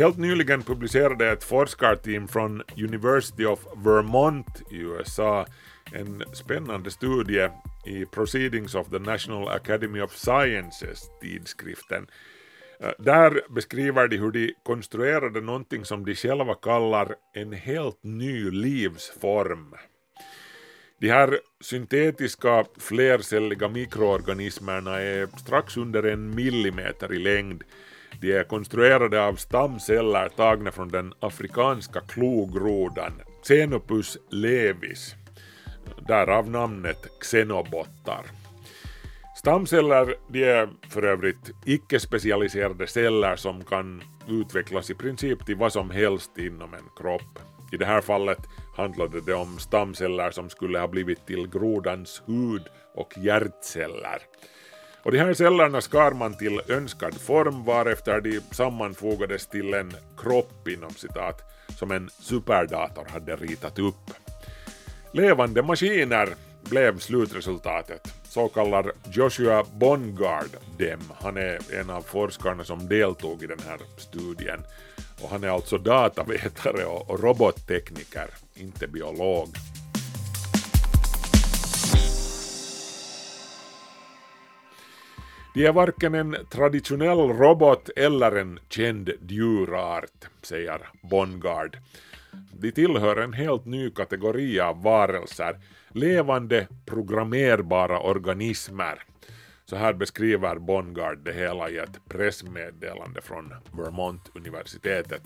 Helt 0.00 0.18
nyligen 0.18 0.62
publicerade 0.62 1.30
ett 1.30 1.44
forskarteam 1.44 2.28
från 2.28 2.62
University 2.76 3.44
of 3.44 3.60
Vermont 3.76 4.62
i 4.70 4.76
USA 4.76 5.46
en 5.92 6.22
spännande 6.32 6.90
studie 6.90 7.48
i 7.86 8.04
Proceedings 8.06 8.74
of 8.74 8.90
the 8.90 8.98
National 8.98 9.48
Academy 9.48 10.00
of 10.00 10.16
Sciences 10.16 11.10
tidskriften. 11.20 12.06
Eh, 12.80 12.90
där 12.98 13.40
beskriver 13.54 14.08
de 14.08 14.16
hur 14.16 14.30
de 14.30 14.54
konstruerade 14.62 15.40
någonting 15.40 15.84
som 15.84 16.04
de 16.04 16.14
själva 16.14 16.54
kallar 16.54 17.14
en 17.34 17.52
helt 17.52 17.98
ny 18.02 18.50
livsform. 18.50 19.74
De 21.00 21.08
här 21.08 21.40
syntetiska 21.60 22.64
flercelliga 22.78 23.68
mikroorganismerna 23.68 25.00
är 25.00 25.28
strax 25.38 25.76
under 25.76 26.02
en 26.02 26.34
millimeter 26.34 27.12
i 27.12 27.18
längd 27.18 27.64
de 28.20 28.32
är 28.32 28.44
konstruerade 28.44 29.26
av 29.26 29.34
stamceller 29.34 30.28
tagna 30.28 30.72
från 30.72 30.88
den 30.88 31.14
afrikanska 31.20 32.00
klogrodan 32.00 33.12
Xenopus 33.42 34.18
levis, 34.30 35.14
därav 36.08 36.50
namnet 36.50 37.06
xenobottar. 37.20 38.24
Stamceller 39.36 40.14
de 40.28 40.44
är 40.44 40.68
för 40.88 41.02
övrigt 41.02 41.50
icke-specialiserade 41.66 42.86
celler 42.86 43.36
som 43.36 43.64
kan 43.64 44.02
utvecklas 44.28 44.90
i 44.90 44.94
princip 44.94 45.46
till 45.46 45.56
vad 45.56 45.72
som 45.72 45.90
helst 45.90 46.38
inom 46.38 46.74
en 46.74 46.88
kropp. 46.96 47.38
I 47.72 47.76
det 47.76 47.86
här 47.86 48.00
fallet 48.00 48.38
handlade 48.76 49.20
det 49.20 49.34
om 49.34 49.58
stamceller 49.58 50.30
som 50.30 50.50
skulle 50.50 50.78
ha 50.78 50.88
blivit 50.88 51.26
till 51.26 51.48
grodans 51.48 52.22
hud 52.26 52.62
och 52.94 53.18
hjärtceller. 53.18 54.18
Och 55.02 55.12
de 55.12 55.18
här 55.18 55.34
cellerna 55.34 55.80
skar 55.80 56.10
man 56.10 56.34
till 56.34 56.60
önskad 56.68 57.14
form 57.14 57.64
varefter 57.64 58.20
de 58.20 58.40
sammanfogades 58.50 59.46
till 59.46 59.74
en 59.74 59.92
kropp 60.16 60.68
inom 60.68 60.90
citat 60.90 61.42
som 61.78 61.90
en 61.90 62.10
superdator 62.18 63.04
hade 63.04 63.36
ritat 63.36 63.78
upp. 63.78 64.10
Levande 65.12 65.62
maskiner 65.62 66.28
blev 66.62 66.98
slutresultatet. 66.98 68.14
Så 68.24 68.48
kallar 68.48 68.92
Joshua 69.12 69.64
Bongard 69.72 70.50
dem. 70.78 71.00
Han 71.20 71.36
är 71.36 71.74
en 71.80 71.90
av 71.90 72.02
forskarna 72.02 72.64
som 72.64 72.88
deltog 72.88 73.42
i 73.42 73.46
den 73.46 73.60
här 73.68 73.78
studien. 73.96 74.62
Och 75.22 75.30
han 75.30 75.44
är 75.44 75.48
alltså 75.48 75.78
datavetare 75.78 76.84
och 76.84 77.20
robottekniker, 77.20 78.28
inte 78.54 78.86
biolog. 78.86 79.48
De 85.54 85.66
är 85.66 85.72
varken 85.72 86.14
en 86.14 86.36
traditionell 86.50 87.18
robot 87.18 87.88
eller 87.96 88.36
en 88.36 88.58
känd 88.68 89.10
djurart, 89.28 90.28
säger 90.42 90.88
Bongard. 91.02 91.78
De 92.52 92.72
tillhör 92.72 93.16
en 93.16 93.32
helt 93.32 93.64
ny 93.64 93.90
kategori 93.90 94.60
av 94.60 94.82
varelser, 94.82 95.56
levande 95.88 96.66
programmerbara 96.86 98.00
organismer. 98.00 99.02
Så 99.64 99.76
här 99.76 99.92
beskriver 99.92 100.58
Bongard 100.58 101.18
det 101.18 101.32
hela 101.32 101.70
i 101.70 101.78
ett 101.78 102.00
pressmeddelande 102.08 103.20
från 103.20 103.54
Vermont-universitetet. 103.72 105.22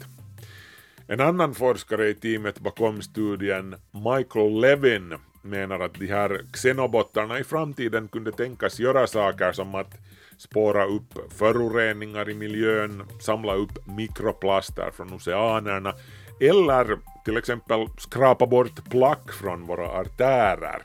En 1.06 1.20
annan 1.20 1.54
forskare 1.54 2.08
i 2.08 2.14
teamet 2.14 2.60
bakom 2.60 3.02
studien, 3.02 3.74
Michael 3.90 4.60
Levin, 4.60 5.14
menar 5.42 5.80
att 5.80 5.94
de 5.94 6.06
här 6.06 6.40
xenobottarna 6.52 7.38
i 7.38 7.44
framtiden 7.44 8.08
kunde 8.08 8.32
tänkas 8.32 8.80
göra 8.80 9.06
saker 9.06 9.52
som 9.52 9.74
att 9.74 9.98
spåra 10.38 10.84
upp 10.84 11.32
föroreningar 11.32 12.30
i 12.30 12.34
miljön, 12.34 13.02
samla 13.20 13.54
upp 13.54 13.86
mikroplaster 13.86 14.90
från 14.90 15.12
oceanerna 15.12 15.94
eller 16.40 16.98
till 17.24 17.36
exempel 17.36 17.86
skrapa 17.98 18.46
bort 18.46 18.90
plack 18.90 19.32
från 19.32 19.66
våra 19.66 19.88
artärer. 19.88 20.82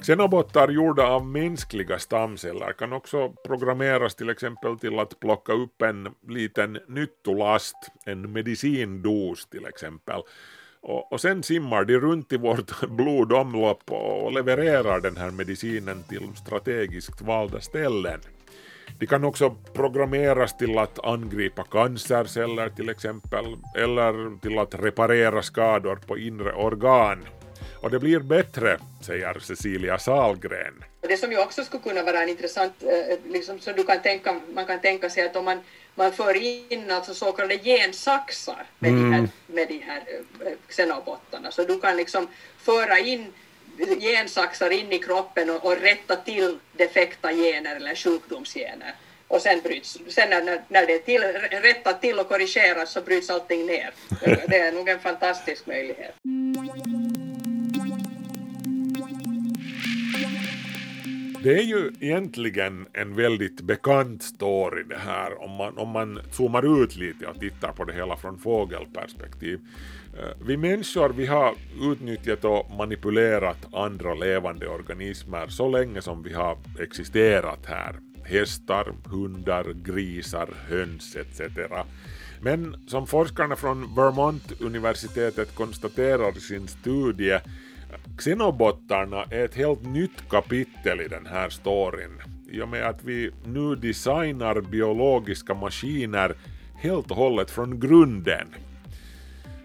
Xenobotar 0.00 0.68
gjorda 0.68 1.06
av 1.06 1.26
mänskliga 1.26 1.98
stamceller 1.98 2.72
kan 2.72 2.92
också 2.92 3.28
programmeras 3.46 4.14
till 4.14 4.30
exempel 4.30 4.78
till 4.78 4.98
att 4.98 5.20
plocka 5.20 5.52
upp 5.52 5.82
en 5.82 6.08
liten 6.28 6.78
nyttolast, 6.88 7.76
en 8.06 8.32
medicindos 8.32 9.46
till 9.46 9.66
exempel. 9.66 10.20
Och, 10.82 11.12
och 11.12 11.20
sen 11.20 11.42
simmar 11.42 11.84
de 11.84 11.98
runt 11.98 12.32
i 12.32 12.36
vårt 12.36 12.80
blodomlopp 12.88 13.90
och 13.90 14.32
levererar 14.32 15.00
den 15.00 15.16
här 15.16 15.30
medicinen 15.30 16.02
till 16.08 16.28
strategiskt 16.44 17.20
valda 17.20 17.60
ställen. 17.60 18.20
De 18.98 19.06
kan 19.06 19.24
också 19.24 19.56
programmeras 19.72 20.56
till 20.56 20.78
att 20.78 21.04
angripa 21.04 21.64
cancerceller 21.64 22.68
till 22.68 22.88
exempel, 22.88 23.44
eller 23.76 24.40
till 24.40 24.58
att 24.58 24.74
reparera 24.74 25.42
skador 25.42 25.96
på 25.96 26.18
inre 26.18 26.52
organ. 26.52 27.24
Och 27.82 27.90
det 27.90 27.98
blir 27.98 28.20
bättre, 28.20 28.78
säger 29.00 29.38
Cecilia 29.38 29.98
Salgren. 29.98 30.84
Det 31.00 31.16
som 31.16 31.32
ju 31.32 31.42
också 31.42 31.64
skulle 31.64 31.82
kunna 31.82 32.02
vara 32.02 32.22
en 32.22 32.28
intressant, 32.28 32.72
eh, 32.82 33.32
liksom, 33.32 33.58
som 33.58 33.72
du 33.76 33.84
kan 33.84 34.02
tänka, 34.02 34.40
man 34.54 34.66
kan 34.66 34.80
tänka 34.80 35.10
sig 35.10 35.26
att 35.26 35.36
om 35.36 35.44
man, 35.44 35.60
man 36.00 36.12
för 36.12 36.36
in 36.72 36.90
alltså 36.90 37.14
så 37.14 37.32
kallade 37.32 37.58
gensaxar 37.58 38.66
med, 38.78 38.90
mm. 38.90 39.10
de 39.10 39.16
här, 39.16 39.28
med 39.46 39.68
de 39.68 39.78
här 39.78 40.02
eh, 40.46 40.52
xenobottarna, 40.68 41.50
så 41.50 41.64
du 41.64 41.80
kan 41.80 41.96
liksom 41.96 42.28
föra 42.58 42.98
in 42.98 43.32
gensaxar 44.00 44.70
in 44.70 44.92
i 44.92 44.98
kroppen 44.98 45.50
och, 45.50 45.64
och 45.64 45.76
rätta 45.76 46.16
till 46.16 46.58
defekta 46.72 47.32
gener 47.32 47.76
eller 47.76 47.94
sjukdomsgener. 47.94 48.94
Och 49.28 49.42
sen 49.42 49.60
bryts, 49.60 49.98
sen 50.08 50.30
när, 50.30 50.62
när 50.68 50.86
det 50.86 50.94
är 50.94 50.98
till, 50.98 51.22
rättat 51.62 52.00
till 52.00 52.18
och 52.18 52.28
korrigeras 52.28 52.92
så 52.92 53.00
bryts 53.00 53.30
allting 53.30 53.66
ner. 53.66 53.90
Det 54.48 54.58
är 54.58 54.72
nog 54.72 54.88
en 54.88 55.00
fantastisk 55.00 55.66
möjlighet. 55.66 56.14
Det 61.42 61.58
är 61.58 61.62
ju 61.62 61.92
egentligen 62.00 62.86
en 62.92 63.16
väldigt 63.16 63.60
bekant 63.60 64.22
story 64.22 64.84
det 64.88 64.98
här 64.98 65.42
om 65.42 65.50
man, 65.50 65.78
om 65.78 65.88
man 65.88 66.20
zoomar 66.30 66.82
ut 66.82 66.96
lite 66.96 67.26
och 67.26 67.40
tittar 67.40 67.72
på 67.72 67.84
det 67.84 67.92
hela 67.92 68.16
från 68.16 68.38
fågelperspektiv. 68.38 69.60
Eh, 70.18 70.46
vi 70.46 70.56
människor 70.56 71.08
vi 71.08 71.26
har 71.26 71.54
utnyttjat 71.82 72.44
och 72.44 72.70
manipulerat 72.76 73.74
andra 73.74 74.14
levande 74.14 74.68
organismer 74.68 75.46
så 75.46 75.68
länge 75.68 76.02
som 76.02 76.22
vi 76.22 76.32
har 76.32 76.58
existerat 76.80 77.66
här. 77.66 77.96
Hästar, 78.24 78.92
hundar, 79.04 79.74
grisar, 79.84 80.48
höns 80.68 81.16
etc. 81.16 81.40
Men 82.40 82.76
som 82.86 83.06
forskarna 83.06 83.56
från 83.56 83.94
Vermont-universitetet 83.94 85.54
konstaterar 85.54 86.36
i 86.36 86.40
sin 86.40 86.68
studie 86.68 87.40
Xenobottarna 88.18 89.24
är 89.30 89.44
ett 89.44 89.54
helt 89.54 89.82
nytt 89.82 90.28
kapitel 90.30 91.00
i 91.00 91.08
den 91.08 91.26
här 91.26 91.48
storyn 91.48 92.20
i 92.50 92.60
och 92.60 92.68
med 92.68 92.86
att 92.86 93.04
vi 93.04 93.30
nu 93.44 93.74
designar 93.74 94.60
biologiska 94.60 95.54
maskiner 95.54 96.34
helt 96.74 97.10
och 97.10 97.16
hållet 97.16 97.50
från 97.50 97.80
grunden. 97.80 98.48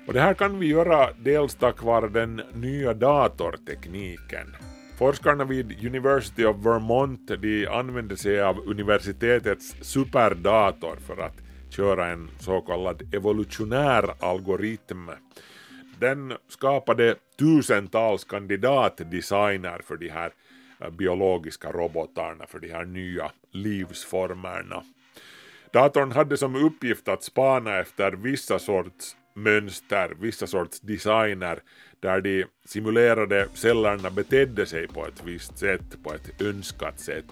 Och 0.07 0.13
det 0.13 0.21
här 0.21 0.33
kan 0.33 0.59
vi 0.59 0.67
göra 0.67 1.09
dels 1.23 1.55
tack 1.55 1.83
vare 1.83 2.09
den 2.09 2.41
nya 2.53 2.93
datortekniken. 2.93 4.55
Forskarna 4.97 5.43
vid 5.43 5.85
University 5.85 6.45
of 6.45 6.65
Vermont 6.65 7.31
de 7.41 7.67
använder 7.67 8.15
sig 8.15 8.41
av 8.41 8.59
universitetets 8.59 9.75
superdator 9.81 10.95
för 11.07 11.21
att 11.21 11.41
köra 11.69 12.07
en 12.07 12.29
så 12.39 12.61
kallad 12.61 13.13
evolutionär 13.15 14.09
algoritm 14.19 15.09
den 15.99 16.33
skapade 16.47 17.15
tusentals 17.39 18.23
kandidatdesigner 18.23 19.81
för 19.83 19.97
de 19.97 20.09
här 20.09 20.31
eh, 20.79 20.89
biologiska 20.89 21.71
robotarna, 21.71 22.45
för 22.47 22.59
de 22.59 22.71
här 22.71 22.85
nya 22.85 23.31
livsformerna. 23.51 24.83
Datorn 25.73 26.11
hade 26.11 26.37
som 26.37 26.55
uppgift 26.55 27.07
att 27.07 27.23
spana 27.23 27.79
efter 27.79 28.11
vissa 28.11 28.59
sorts 28.59 29.15
mönster, 29.33 30.15
vissa 30.19 30.47
sorts 30.47 30.79
designer 30.79 31.59
där 31.99 32.21
de 32.21 32.45
simulerade 32.65 33.47
cellerna 33.53 34.09
betedde 34.09 34.65
sig 34.65 34.87
på 34.87 35.07
ett 35.07 35.23
visst 35.25 35.57
sätt, 35.57 36.03
på 36.03 36.13
ett 36.13 36.41
önskat 36.41 36.99
sätt, 36.99 37.25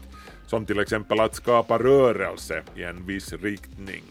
som 0.47 0.65
till 0.65 0.79
exempel 0.79 1.19
att 1.19 1.35
skapa 1.35 1.77
rörelse 1.77 2.63
i 2.75 2.83
en 2.83 3.05
viss 3.05 3.33
riktning. 3.33 4.03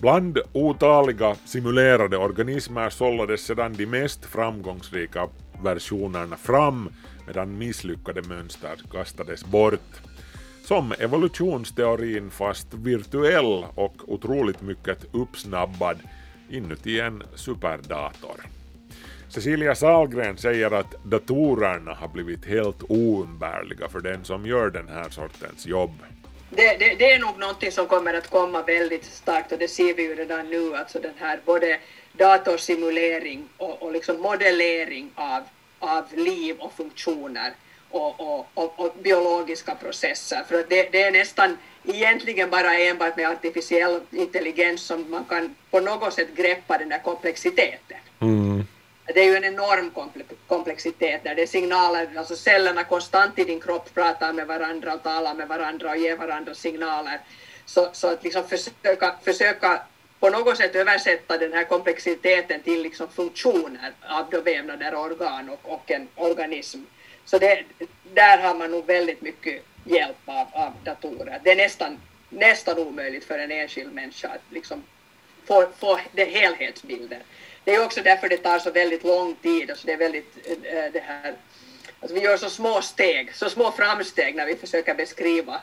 Bland 0.00 0.38
otaliga 0.52 1.34
simulerade 1.44 2.16
organismer 2.16 2.90
sållades 2.90 3.40
sedan 3.40 3.72
de 3.72 3.86
mest 3.86 4.24
framgångsrika 4.24 5.28
versionerna 5.62 6.36
fram 6.36 6.88
medan 7.26 7.58
misslyckade 7.58 8.22
mönster 8.22 8.80
kastades 8.92 9.44
bort. 9.44 10.00
Som 10.64 10.92
evolutionsteorin 10.98 12.30
fast 12.30 12.74
virtuell 12.74 13.64
och 13.74 13.94
otroligt 14.06 14.62
mycket 14.62 15.06
uppsnabbad 15.12 15.98
inuti 16.50 17.00
en 17.00 17.22
superdator. 17.34 18.40
Cecilia 19.28 19.74
Salgren 19.74 20.36
säger 20.36 20.70
att 20.70 21.04
datorerna 21.04 21.94
har 21.94 22.08
blivit 22.08 22.44
helt 22.44 22.82
oumbärliga 22.88 23.88
för 23.88 24.00
den 24.00 24.24
som 24.24 24.46
gör 24.46 24.70
den 24.70 24.88
här 24.88 25.08
sortens 25.10 25.66
jobb 25.66 25.92
det, 26.50 26.76
det, 26.78 26.94
det, 26.94 27.12
är 27.12 27.18
nog 27.18 27.38
någonting 27.38 27.72
som 27.72 27.86
kommer 27.86 28.14
att 28.14 28.30
komma 28.30 28.62
väldigt 28.62 29.04
starkt 29.04 29.52
och 29.52 29.58
det 29.58 29.68
ser 29.68 29.94
vi 29.94 30.02
ju 30.02 30.14
redan 30.14 30.50
nu, 30.50 30.76
alltså 30.76 30.98
den 30.98 31.14
här 31.18 31.40
både 31.44 31.78
datorsimulering 32.12 33.48
och, 33.56 33.82
och 33.82 33.92
liksom 33.92 34.20
modellering 34.20 35.10
av, 35.14 35.42
av 35.78 36.04
liv 36.14 36.56
och 36.58 36.72
funktioner 36.72 37.52
och, 37.90 38.20
och, 38.20 38.46
och, 38.54 38.80
och 38.80 38.94
biologiska 39.02 39.74
processer. 39.74 40.42
För 40.48 40.60
att 40.60 40.70
det, 40.70 40.92
det, 40.92 41.02
är 41.02 41.10
nästan 41.10 41.56
egentligen 41.84 42.50
bara 42.50 42.74
enbart 42.74 43.16
med 43.16 43.28
artificiell 43.28 44.00
intelligens 44.10 44.82
som 44.82 45.10
man 45.10 45.24
kan 45.24 45.54
på 45.70 45.80
något 45.80 46.14
sätt 46.14 46.36
greppa 46.36 46.78
den 46.78 46.88
där 46.88 46.98
komplexiteten. 46.98 47.98
Mm 48.20 48.66
det 49.14 49.20
är 49.20 49.24
ju 49.24 49.36
en 49.36 49.44
enorm 49.44 49.90
komplexitet 50.46 51.24
där 51.24 51.34
det 51.34 51.42
är 51.42 51.46
signaler, 51.46 52.08
alltså 52.16 52.36
cellerna 52.36 52.84
konstant 52.84 53.38
i 53.38 53.44
din 53.44 53.60
kropp 53.60 53.94
pratar 53.94 54.32
med 54.32 54.46
varandra 54.46 54.94
och 54.94 55.02
talar 55.02 55.34
med 55.34 55.48
varandra 55.48 55.90
och 55.90 55.96
ger 55.96 56.16
varandra 56.16 56.54
signaler. 56.54 57.20
Så, 57.66 57.88
så 57.92 58.08
att 58.08 58.24
liksom 58.24 58.48
försöka, 58.48 59.14
försöka 59.24 59.82
på 60.20 60.30
något 60.30 60.56
sätt 60.56 60.74
översätta 60.74 61.38
den 61.38 61.52
här 61.52 61.64
komplexiteten 61.64 62.62
till 62.62 62.82
liksom 62.82 63.08
funktioner 63.08 63.92
av 64.02 64.44
vävnader, 64.44 64.94
organ 64.94 65.48
och, 65.48 65.72
och 65.72 65.90
en 65.90 66.08
organism. 66.14 66.78
Så 67.24 67.38
det, 67.38 67.64
där 68.14 68.38
har 68.38 68.54
man 68.54 68.70
nog 68.70 68.86
väldigt 68.86 69.20
mycket 69.20 69.62
hjälp 69.84 70.16
av, 70.24 70.46
av 70.52 70.72
datorer. 70.84 71.40
Det 71.44 71.50
är 71.50 71.56
nästan, 71.56 71.98
nästan 72.28 72.78
omöjligt 72.78 73.24
för 73.24 73.38
en 73.38 73.50
enskild 73.50 73.92
människa 73.92 74.28
att 74.28 74.52
liksom 74.52 74.82
få, 75.44 75.68
få 75.78 76.00
den 76.12 76.28
helhetsbilden 76.28 77.20
det 77.64 77.74
är 77.74 77.84
också 77.84 78.02
därför 78.02 78.28
det 78.28 78.36
tar 78.36 78.58
så 78.58 78.70
väldigt 78.70 79.04
lång 79.04 79.34
tid. 79.34 79.70
Alltså 79.70 79.86
det 79.86 79.92
är 79.92 79.96
väldigt, 79.96 80.36
äh, 80.46 80.92
det 80.92 81.02
här, 81.06 81.34
alltså 82.00 82.14
vi 82.14 82.20
gör 82.20 82.36
så 82.36 82.50
små 82.50 82.82
steg, 82.82 83.34
så 83.34 83.50
små 83.50 83.72
framsteg 83.72 84.34
när 84.34 84.46
vi 84.46 84.56
försöker 84.56 84.94
beskriva 84.94 85.60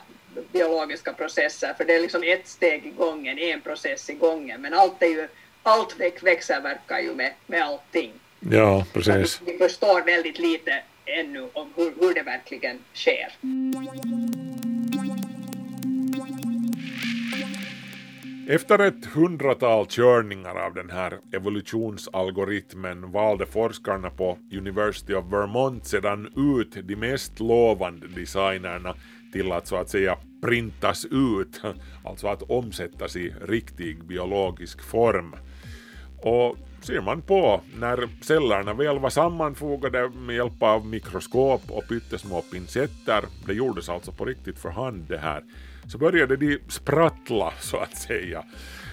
biologiska 0.52 1.12
processer, 1.12 1.74
för 1.76 1.84
det 1.84 1.94
är 1.94 2.00
liksom 2.00 2.22
ett 2.22 2.48
steg 2.48 2.86
i 2.86 2.90
gången, 2.90 3.38
en 3.38 3.60
process 3.60 4.10
i 4.10 4.14
gången, 4.14 4.60
men 4.60 4.74
allt 4.74 5.02
är 5.02 5.06
ju, 5.06 5.28
allt 5.62 5.96
växelverkar 6.22 6.98
ju 6.98 7.14
med, 7.14 7.32
med 7.46 7.62
allting. 7.62 8.12
Ja, 8.40 8.84
precis. 8.92 9.40
vi 9.44 9.58
förstår 9.58 10.02
väldigt 10.02 10.38
lite 10.38 10.82
ännu 11.04 11.48
om 11.52 11.72
hur, 11.76 11.94
hur 12.00 12.14
det 12.14 12.22
verkligen 12.22 12.84
sker. 12.94 13.32
Efter 18.50 18.78
ett 18.78 19.06
hundratal 19.06 19.86
körningar 19.86 20.54
av 20.54 20.74
den 20.74 20.90
här 20.90 21.18
evolutionsalgoritmen 21.32 23.12
valde 23.12 23.46
forskarna 23.46 24.10
på 24.10 24.38
University 24.52 25.14
of 25.14 25.32
Vermont 25.32 25.86
sedan 25.86 26.28
ut 26.36 26.88
de 26.88 26.96
mest 26.96 27.40
lovande 27.40 28.06
designerna 28.06 28.94
till 29.32 29.52
att 29.52 29.66
så 29.66 29.76
att 29.76 29.88
säga 29.88 30.16
printas 30.42 31.04
ut, 31.10 31.60
alltså 32.04 32.28
att 32.28 32.42
omsättas 32.42 33.16
i 33.16 33.34
riktig 33.42 34.04
biologisk 34.04 34.82
form. 34.82 35.34
Och 36.22 36.56
ser 36.80 37.00
man 37.00 37.22
på 37.22 37.60
när 37.80 38.08
cellerna 38.22 38.74
väl 38.74 38.98
var 38.98 39.10
sammanfogade 39.10 40.08
med 40.08 40.36
hjälp 40.36 40.62
av 40.62 40.86
mikroskop 40.86 41.62
och 41.68 41.88
pyttesmå 41.88 42.42
pincetter, 42.42 43.24
det 43.46 43.54
gjordes 43.54 43.88
alltså 43.88 44.12
på 44.12 44.24
riktigt 44.24 44.58
för 44.58 44.70
hand 44.70 45.04
det 45.08 45.18
här, 45.18 45.42
så 45.88 45.98
började 45.98 46.36
de 46.36 46.58
sprattla 46.68 47.52
så 47.60 47.76
att 47.76 47.96
säga. 47.96 48.44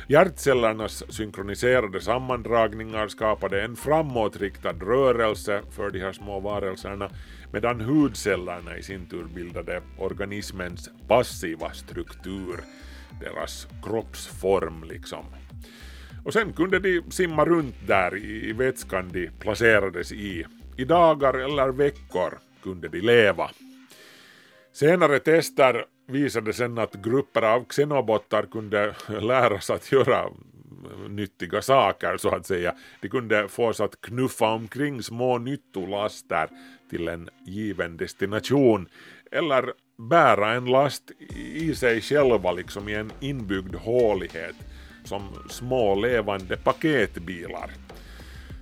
Hjärtcellernas 0.07 1.03
synkroniserade 1.13 2.01
sammandragningar 2.01 3.07
skapade 3.07 3.61
en 3.61 3.75
framåtriktad 3.75 4.73
rörelse 4.73 5.61
för 5.71 5.89
de 5.89 5.99
här 5.99 6.11
små 6.11 6.39
varelserna 6.39 7.09
medan 7.53 7.81
hudcellerna 7.81 8.77
i 8.77 8.83
sin 8.83 9.05
tur 9.05 9.23
bildade 9.23 9.81
organismens 9.97 10.89
passiva 11.07 11.73
struktur, 11.73 12.59
deras 13.21 13.67
kroppsform 13.83 14.83
liksom. 14.83 15.25
Och 16.25 16.33
sen 16.33 16.53
kunde 16.53 16.79
de 16.79 17.01
simma 17.11 17.45
runt 17.45 17.75
där 17.87 18.17
i 18.17 18.53
vätskan 18.53 19.09
de 19.13 19.29
placerades 19.39 20.11
i. 20.11 20.45
I 20.77 20.85
dagar 20.85 21.33
eller 21.33 21.67
veckor 21.69 22.39
kunde 22.63 22.87
de 22.87 23.01
leva. 23.01 23.49
Senare 24.73 25.19
tester 25.19 25.85
visade 26.05 26.53
sen 26.53 26.77
att 26.77 26.93
grupper 26.93 27.41
av 27.41 27.65
xenobottar 27.65 28.43
kunde 28.43 28.95
läras 29.21 29.69
att 29.69 29.91
göra 29.91 30.29
nyttiga 31.09 31.61
saker 31.61 32.17
så 32.17 32.29
att 32.29 32.45
säga. 32.45 32.75
De 33.01 33.09
kunde 33.09 33.47
fås 33.47 33.79
att 33.79 34.01
knuffa 34.01 34.47
omkring 34.47 35.03
små 35.03 35.37
nyttolaster 35.37 36.49
till 36.89 37.07
en 37.07 37.29
given 37.45 37.97
destination 37.97 38.89
eller 39.31 39.73
bära 39.97 40.53
en 40.53 40.65
last 40.65 41.11
i 41.55 41.75
sig 41.75 42.01
själva 42.01 42.51
liksom 42.51 42.89
i 42.89 42.93
en 42.93 43.11
inbyggd 43.19 43.75
hålighet 43.75 44.55
som 45.03 45.21
små 45.49 45.95
levande 45.95 46.57
paketbilar. 46.57 47.71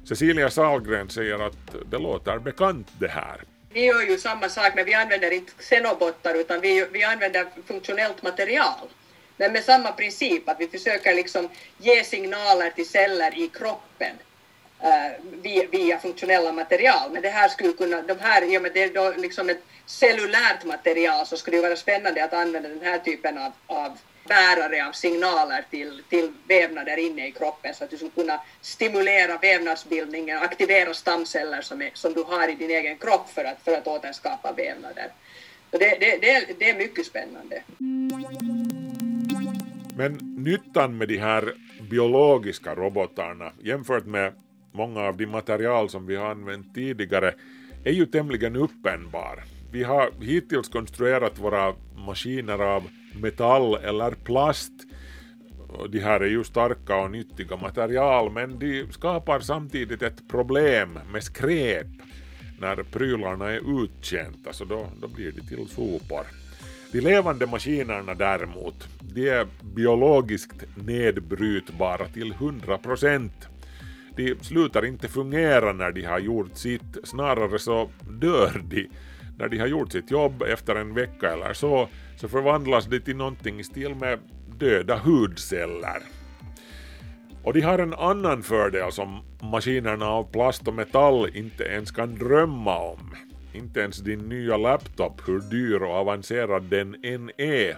Cecilia 0.04 0.50
Salgren 0.50 1.10
säger 1.10 1.40
att 1.40 1.76
det 1.92 1.98
låter 1.98 2.40
bekant 2.40 2.88
det 3.00 3.08
här. 3.08 3.53
Vi 3.74 3.86
gör 3.86 4.02
ju 4.02 4.18
samma 4.18 4.50
sak 4.50 4.76
men 4.76 4.86
vi 4.86 4.94
använder 4.94 5.32
inte 5.32 5.52
xenobottar 5.60 6.36
utan 6.36 6.62
vi, 6.62 6.88
vi 6.92 7.04
använder 7.04 7.48
funktionellt 7.68 8.22
material. 8.22 8.90
Men 9.38 9.54
med 9.54 9.64
samma 9.64 9.92
princip 9.92 10.50
att 10.50 10.60
vi 10.60 10.68
försöker 10.68 11.16
liksom 11.16 11.50
ge 11.78 12.04
signaler 12.04 12.70
till 12.70 12.90
celler 12.90 13.38
i 13.38 13.48
kroppen 13.48 14.16
Eh, 14.84 15.12
via, 15.42 15.68
via, 15.72 16.00
funktionella 16.00 16.52
material. 16.52 17.12
Men 17.12 17.22
det 17.22 17.30
här 17.30 17.50
skulle 17.50 17.74
kunna, 17.74 18.02
de 18.02 18.20
här, 18.20 18.54
i 18.54 18.58
och 18.58 18.62
med 18.62 18.72
det 18.74 18.84
är 18.84 18.94
då 18.94 19.14
liksom 19.18 19.50
ett 19.50 19.64
cellulärt 19.86 20.66
material 20.66 21.26
så 21.26 21.38
skulle 21.38 21.58
det 21.58 21.62
vara 21.62 21.76
spännande 21.76 22.24
att 22.24 22.34
använda 22.34 22.70
den 22.70 22.82
här 22.82 23.00
typen 23.00 23.38
av, 23.38 23.52
av 23.68 23.98
bärare 24.28 24.88
av 24.88 24.92
signaler 24.92 25.66
till, 25.70 26.04
till 26.10 26.32
vävnader 26.48 26.98
inne 26.98 27.28
i 27.28 27.32
kroppen 27.32 27.74
så 27.74 27.84
att 27.84 27.90
du 27.90 27.98
skulle 27.98 28.12
kunna 28.12 28.42
stimulera 28.62 29.38
vävnadsbildningen, 29.38 30.38
aktivera 30.38 30.94
stamceller 30.94 31.62
som, 31.62 31.82
är, 31.82 31.92
som 31.94 32.14
du 32.14 32.24
har 32.24 32.50
i 32.50 32.56
din 32.56 32.70
egen 32.70 32.98
kropp 32.98 33.30
för 33.30 33.46
att, 33.46 33.62
för 33.64 33.72
att 33.72 33.88
återskapa 33.88 34.52
vävnader. 34.52 35.12
Det, 35.70 35.78
det, 35.78 36.18
det, 36.22 36.60
det 36.60 36.70
är 36.70 36.78
mycket 36.78 37.06
spännande. 37.06 37.64
Men 39.96 40.18
nyttan 40.38 40.98
med 40.98 41.08
de 41.08 41.18
här 41.18 41.54
biologiska 41.90 42.76
robotarna 42.76 43.52
jämfört 43.62 44.06
med 44.06 44.34
många 44.74 45.00
av 45.00 45.18
de 45.18 45.26
material 45.26 45.90
som 45.90 46.06
vi 46.06 46.16
har 46.16 46.32
använt 46.32 46.76
tidigare 46.76 47.34
är 47.84 47.92
ju 47.92 48.06
tämligen 48.06 48.56
uppenbar. 48.56 49.44
Vi 49.72 49.84
har 49.84 50.12
hittills 50.22 50.70
konstruerat 50.70 51.40
våra 51.40 51.74
maskiner 51.96 52.60
av 52.60 52.84
metall 53.22 53.76
eller 53.76 54.12
plast. 54.12 54.72
De 55.90 56.00
här 56.00 56.20
är 56.20 56.28
ju 56.28 56.44
starka 56.44 56.96
och 56.96 57.12
nyttiga 57.12 57.58
material 57.58 58.32
men 58.32 58.60
de 58.60 58.92
skapar 58.92 59.40
samtidigt 59.40 60.02
ett 60.02 60.30
problem 60.30 61.00
med 61.12 61.24
skräp 61.24 61.88
när 62.60 62.84
prylarna 62.84 63.52
är 63.52 63.84
uttjänta 63.84 64.54
så 64.54 64.66
då, 64.66 64.88
då 65.02 65.08
blir 65.08 65.32
de 65.32 65.42
till 65.42 65.68
sopor. 65.68 66.26
De 66.92 67.02
levande 67.02 67.48
maskinerna 67.48 68.14
däremot, 68.14 68.88
de 69.00 69.30
är 69.30 69.48
biologiskt 69.76 70.64
nedbrytbara 70.76 72.06
till 72.06 72.32
100 72.32 72.78
procent. 72.78 73.48
De 74.16 74.36
slutar 74.42 74.86
inte 74.86 75.08
fungera 75.08 75.74
när 75.74 75.92
de 75.92 76.04
har 76.04 76.20
gjort 76.20 76.58
sitt, 76.58 76.98
snarare 77.04 77.60
så 77.60 77.90
dör 78.10 78.62
de 78.64 78.90
när 79.38 79.48
de 79.50 79.58
har 79.58 79.68
gjort 79.68 79.92
sitt 79.92 80.12
jobb 80.12 80.44
efter 80.44 80.76
en 80.76 80.94
vecka 80.94 81.34
eller 81.34 81.54
så, 81.54 81.90
så 82.18 82.28
förvandlas 82.28 82.86
de 82.86 83.00
till 83.00 83.16
någonting 83.16 83.60
i 83.60 83.64
stil 83.64 83.96
med 83.96 84.20
döda 84.58 84.98
hudceller. 84.98 86.02
Och 87.44 87.54
de 87.54 87.62
har 87.62 87.80
en 87.80 87.94
annan 87.94 88.44
fördel 88.44 88.92
som 88.92 89.22
maskinerna 89.42 90.06
av 90.06 90.32
plast 90.32 90.68
och 90.68 90.74
metall 90.74 91.30
inte 91.34 91.64
ens 91.64 91.92
kan 91.92 92.16
drömma 92.16 92.78
om. 92.78 93.16
Inte 93.54 93.80
ens 93.80 93.98
din 93.98 94.20
nya 94.20 94.58
laptop, 94.58 95.28
hur 95.28 95.40
dyr 95.40 95.82
och 95.82 95.96
avancerad 95.96 96.64
den 96.64 96.96
än 97.04 97.32
är. 97.38 97.78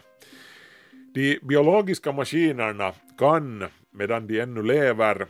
De 1.13 1.39
biologiska 1.43 2.11
maskinerna 2.11 2.93
kan, 3.17 3.63
medan 3.91 4.27
de 4.27 4.39
ännu 4.39 4.63
lever, 4.63 5.27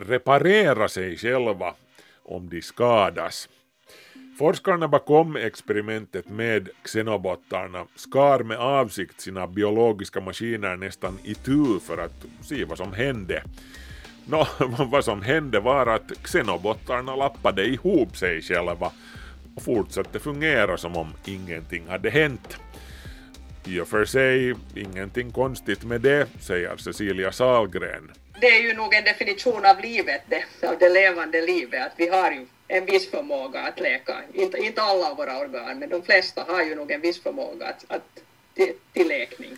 reparera 0.00 0.88
sig 0.88 1.16
själva 1.16 1.74
om 2.22 2.48
de 2.48 2.62
skadas. 2.62 3.48
Forskarna 4.38 4.88
bakom 4.88 5.36
experimentet 5.36 6.28
med 6.28 6.68
xenobottarna 6.84 7.86
skar 7.94 8.42
med 8.42 8.58
avsikt 8.58 9.20
sina 9.20 9.46
biologiska 9.46 10.20
maskiner 10.20 10.76
nästan 10.76 11.18
itu 11.24 11.80
för 11.80 11.98
att 11.98 12.26
se 12.42 12.64
vad 12.64 12.78
som 12.78 12.92
hände. 12.92 13.42
Nå, 14.26 14.46
vad 14.90 15.04
som 15.04 15.22
hände 15.22 15.60
var 15.60 15.86
att 15.86 16.12
xenobottarna 16.22 17.16
lappade 17.16 17.66
ihop 17.66 18.16
sig 18.16 18.42
själva 18.42 18.92
och 19.56 19.62
fortsatte 19.62 20.18
fungera 20.18 20.76
som 20.76 20.96
om 20.96 21.08
ingenting 21.24 21.86
hade 21.88 22.10
hänt. 22.10 22.58
I 23.66 23.80
och 23.80 23.88
för 23.88 24.04
sig 24.04 24.54
ingenting 24.74 25.32
konstigt 25.32 25.84
med 25.84 26.00
det, 26.00 26.28
säger 26.40 26.76
Cecilia 26.76 27.32
Salgren. 27.32 28.10
Det 28.40 28.46
är 28.46 28.62
ju 28.62 28.74
nog 28.74 28.94
en 28.94 29.04
definition 29.04 29.64
av 29.66 29.80
livet, 29.80 30.22
det, 30.26 30.68
av 30.68 30.78
det 30.78 30.88
levande 30.88 31.40
livet, 31.42 31.86
att 31.86 31.92
vi 31.96 32.08
har 32.08 32.30
ju 32.30 32.46
en 32.68 32.84
viss 32.84 33.10
förmåga 33.10 33.60
att 33.60 33.80
läka. 33.80 34.22
Inte, 34.34 34.58
inte 34.58 34.82
alla 34.82 35.14
våra 35.14 35.38
organ, 35.38 35.78
men 35.78 35.88
de 35.88 36.02
flesta 36.02 36.44
har 36.48 36.62
ju 36.62 36.74
nog 36.74 36.90
en 36.90 37.00
viss 37.00 37.22
förmåga 37.22 37.66
att, 37.66 37.84
att, 37.88 38.02
till, 38.54 38.72
till 38.92 39.08
läkning. 39.08 39.56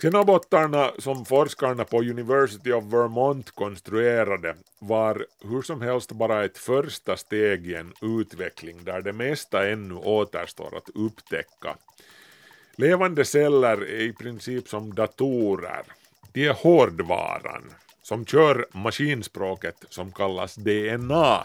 Xenobottarna 0.00 0.90
som 0.98 1.24
forskarna 1.24 1.84
på 1.84 1.98
University 1.98 2.72
of 2.72 2.84
Vermont 2.84 3.50
konstruerade 3.50 4.56
var 4.78 5.26
hur 5.42 5.62
som 5.62 5.80
helst 5.82 6.12
bara 6.12 6.44
ett 6.44 6.58
första 6.58 7.16
steg 7.16 7.66
i 7.66 7.74
en 7.74 7.92
utveckling 8.02 8.84
där 8.84 9.02
det 9.02 9.12
mesta 9.12 9.68
ännu 9.68 9.94
återstår 9.94 10.76
att 10.76 10.88
upptäcka. 10.94 11.76
Levande 12.78 13.24
celler 13.24 13.82
är 13.82 14.00
i 14.00 14.12
princip 14.12 14.68
som 14.68 14.94
datorer 14.94 15.82
de 16.32 16.46
är 16.46 16.52
hårdvaran 16.52 17.62
som 18.02 18.26
kör 18.26 18.66
maskinspråket 18.72 19.84
som 19.88 20.12
kallas 20.12 20.54
DNA 20.54 21.44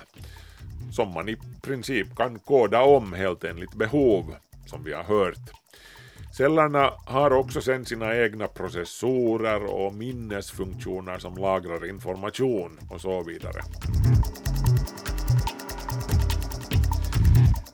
som 0.91 1.13
man 1.13 1.29
i 1.29 1.37
princip 1.61 2.15
kan 2.15 2.39
koda 2.39 2.81
om 2.81 3.13
helt 3.13 3.43
enligt 3.43 3.73
behov 3.73 4.35
som 4.65 4.83
vi 4.83 4.93
har 4.93 5.03
hört. 5.03 5.51
Cellerna 6.37 6.93
har 7.05 7.33
också 7.33 7.61
sen 7.61 7.85
sina 7.85 8.15
egna 8.17 8.47
processorer 8.47 9.63
och 9.63 9.93
minnesfunktioner 9.93 11.17
som 11.19 11.35
lagrar 11.35 11.89
information 11.89 12.79
och 12.89 13.01
så 13.01 13.23
vidare. 13.23 13.61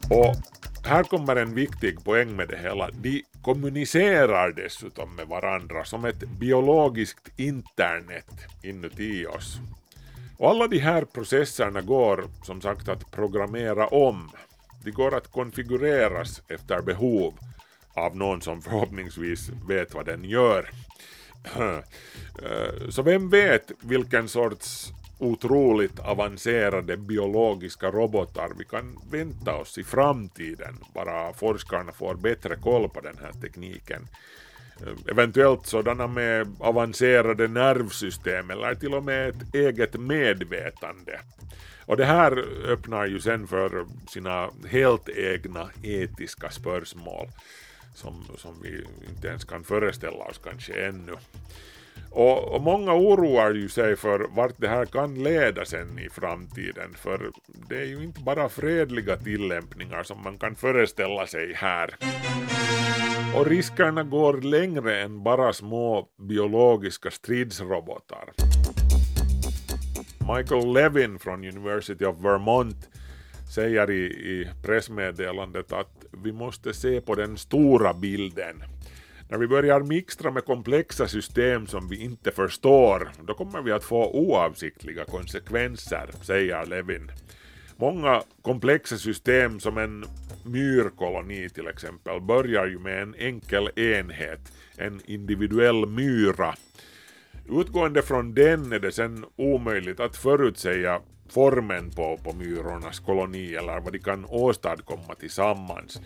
Och 0.10 0.57
här 0.88 1.04
kommer 1.04 1.36
en 1.36 1.56
viktig 1.56 2.04
poäng 2.04 2.36
med 2.36 2.48
det 2.48 2.58
hela. 2.58 2.90
De 2.92 3.24
kommunicerar 3.42 4.52
dessutom 4.52 5.16
med 5.16 5.28
varandra 5.28 5.86
som 5.86 6.06
ett 6.06 6.20
biologiskt 6.20 7.30
internet 7.36 8.28
inuti 8.64 9.26
oss. 9.26 9.58
Och 10.38 10.50
alla 10.50 10.68
de 10.68 10.80
här 10.80 11.06
processerna 11.06 11.82
går 11.82 12.24
som 12.44 12.62
sagt 12.62 12.90
att 12.90 13.12
programmera 13.12 13.88
om. 13.88 14.32
De 14.84 14.92
går 14.92 15.16
att 15.16 15.32
konfigureras 15.32 16.42
efter 16.48 16.82
behov 16.82 17.34
av 17.94 18.18
någon 18.18 18.42
som 18.42 18.62
förhoppningsvis 18.62 19.50
vet 19.68 19.94
vad 19.94 20.06
den 20.06 20.24
gör. 20.24 20.70
Eh, 22.44 22.90
så 22.90 23.02
vem 23.02 23.30
vet 23.30 23.72
vilken 23.80 24.28
sorts 24.28 24.92
otroligt 25.20 26.00
avancerade 26.00 26.98
biologiska 26.98 27.92
robotar 27.92 28.52
vi 28.58 28.66
kan 28.66 29.00
vänta 29.12 29.56
oss 29.56 29.78
i 29.78 29.84
framtiden, 29.84 30.78
bara 30.94 31.34
forskarna 31.34 31.92
får 31.92 32.16
bättre 32.16 32.56
koll 32.56 32.90
på 32.90 33.02
den 33.02 33.18
här 33.22 33.32
tekniken. 33.42 34.08
Eventuellt 35.10 35.66
sådana 35.66 36.08
med 36.08 36.56
avancerade 36.60 37.48
nervsystem 37.48 38.50
eller 38.50 38.76
till 38.76 38.94
och 38.94 39.04
med 39.04 39.30
ett 39.30 39.56
eget 39.56 40.00
medvetande. 40.00 41.20
Och 41.86 41.98
det 41.98 42.06
här 42.06 42.46
öppnar 42.68 43.06
ju 43.06 43.20
sen 43.20 43.48
för 43.48 43.86
sina 44.08 44.50
helt 44.70 45.10
egna 45.10 45.70
etiska 45.84 46.50
spörsmål 46.50 47.28
som, 47.96 48.26
som 48.38 48.62
vi 48.64 48.86
inte 49.10 49.28
ens 49.28 49.44
kan 49.44 49.64
föreställa 49.64 50.24
oss 50.24 50.42
kanske 50.44 50.74
ännu. 50.86 51.16
Och, 52.18 52.56
och, 52.56 52.62
många 52.62 52.94
oroar 52.94 53.54
ju 53.54 53.70
sig 53.70 53.96
för 53.96 54.28
vart 54.36 54.54
det 54.58 54.68
här 54.68 54.86
kan 54.86 55.24
leda 55.24 55.66
sen 55.66 56.00
i 56.00 56.10
framtiden, 56.10 56.94
för 56.94 57.32
det 57.70 57.76
är 57.76 57.86
ju 57.86 58.04
inte 58.04 58.22
bara 58.22 58.50
fredliga 58.50 59.18
tillämpningar 59.18 60.04
som 60.04 60.24
man 60.24 60.38
kan 60.38 60.56
föreställa 60.56 61.28
sig 61.28 61.54
här. 61.54 61.96
Och 63.36 63.46
riskerna 63.46 64.04
går 64.04 64.42
längre 64.42 65.02
än 65.02 65.24
bara 65.24 65.54
små 65.54 66.08
biologiska 66.20 67.12
stridsrobotar. 67.12 68.34
Michael 70.36 70.74
Levin 70.74 71.20
från 71.20 71.44
University 71.44 72.06
of 72.06 72.16
Vermont 72.20 72.90
säger 73.56 73.92
i, 73.92 74.04
i 74.06 74.50
pressmeddelandet 74.64 75.74
att 75.74 76.06
vi 76.24 76.32
måste 76.32 76.74
se 76.74 77.02
på 77.02 77.16
den 77.16 77.38
stora 77.38 77.94
bilden. 77.94 78.64
När 79.30 79.38
vi 79.38 79.48
börjar 79.48 79.80
mixtra 79.80 80.32
med 80.32 80.46
komplexa 80.46 81.08
system 81.08 81.68
som 81.68 81.90
vi 81.90 82.04
inte 82.04 82.32
förstår, 82.32 83.12
då 83.24 83.34
kommer 83.34 83.62
vi 83.62 83.72
att 83.72 83.84
få 83.84 84.12
oavsiktliga 84.12 85.06
konsekvenser, 85.06 86.10
säger 86.22 86.66
Levin. 86.66 87.12
Många 87.76 88.24
komplexa 88.42 88.98
system 88.98 89.60
som 89.60 89.78
en 89.78 90.06
myrkoloni 90.46 91.50
till 91.50 91.68
exempel 91.68 92.22
börjar 92.22 92.66
ju 92.68 92.80
med 92.80 93.02
en 93.02 93.16
enkel 93.16 93.80
enhet, 93.80 94.54
en 94.78 95.02
individuell 95.06 95.86
myra. 95.86 96.56
Utgående 97.50 98.02
från 98.02 98.34
den 98.34 98.72
är 98.72 98.80
det 98.80 98.92
sen 98.92 99.26
omöjligt 99.36 100.00
att 100.00 100.18
förutsäga 100.18 101.02
formen 101.30 101.92
på, 101.92 102.18
på 102.24 102.34
myrornas 102.34 103.00
koloni 103.00 103.56
eller 103.56 103.80
vad 103.80 103.94
de 103.94 104.00
kan 104.00 104.26
åstadkomma 104.26 105.16
tillsammans. 105.20 106.02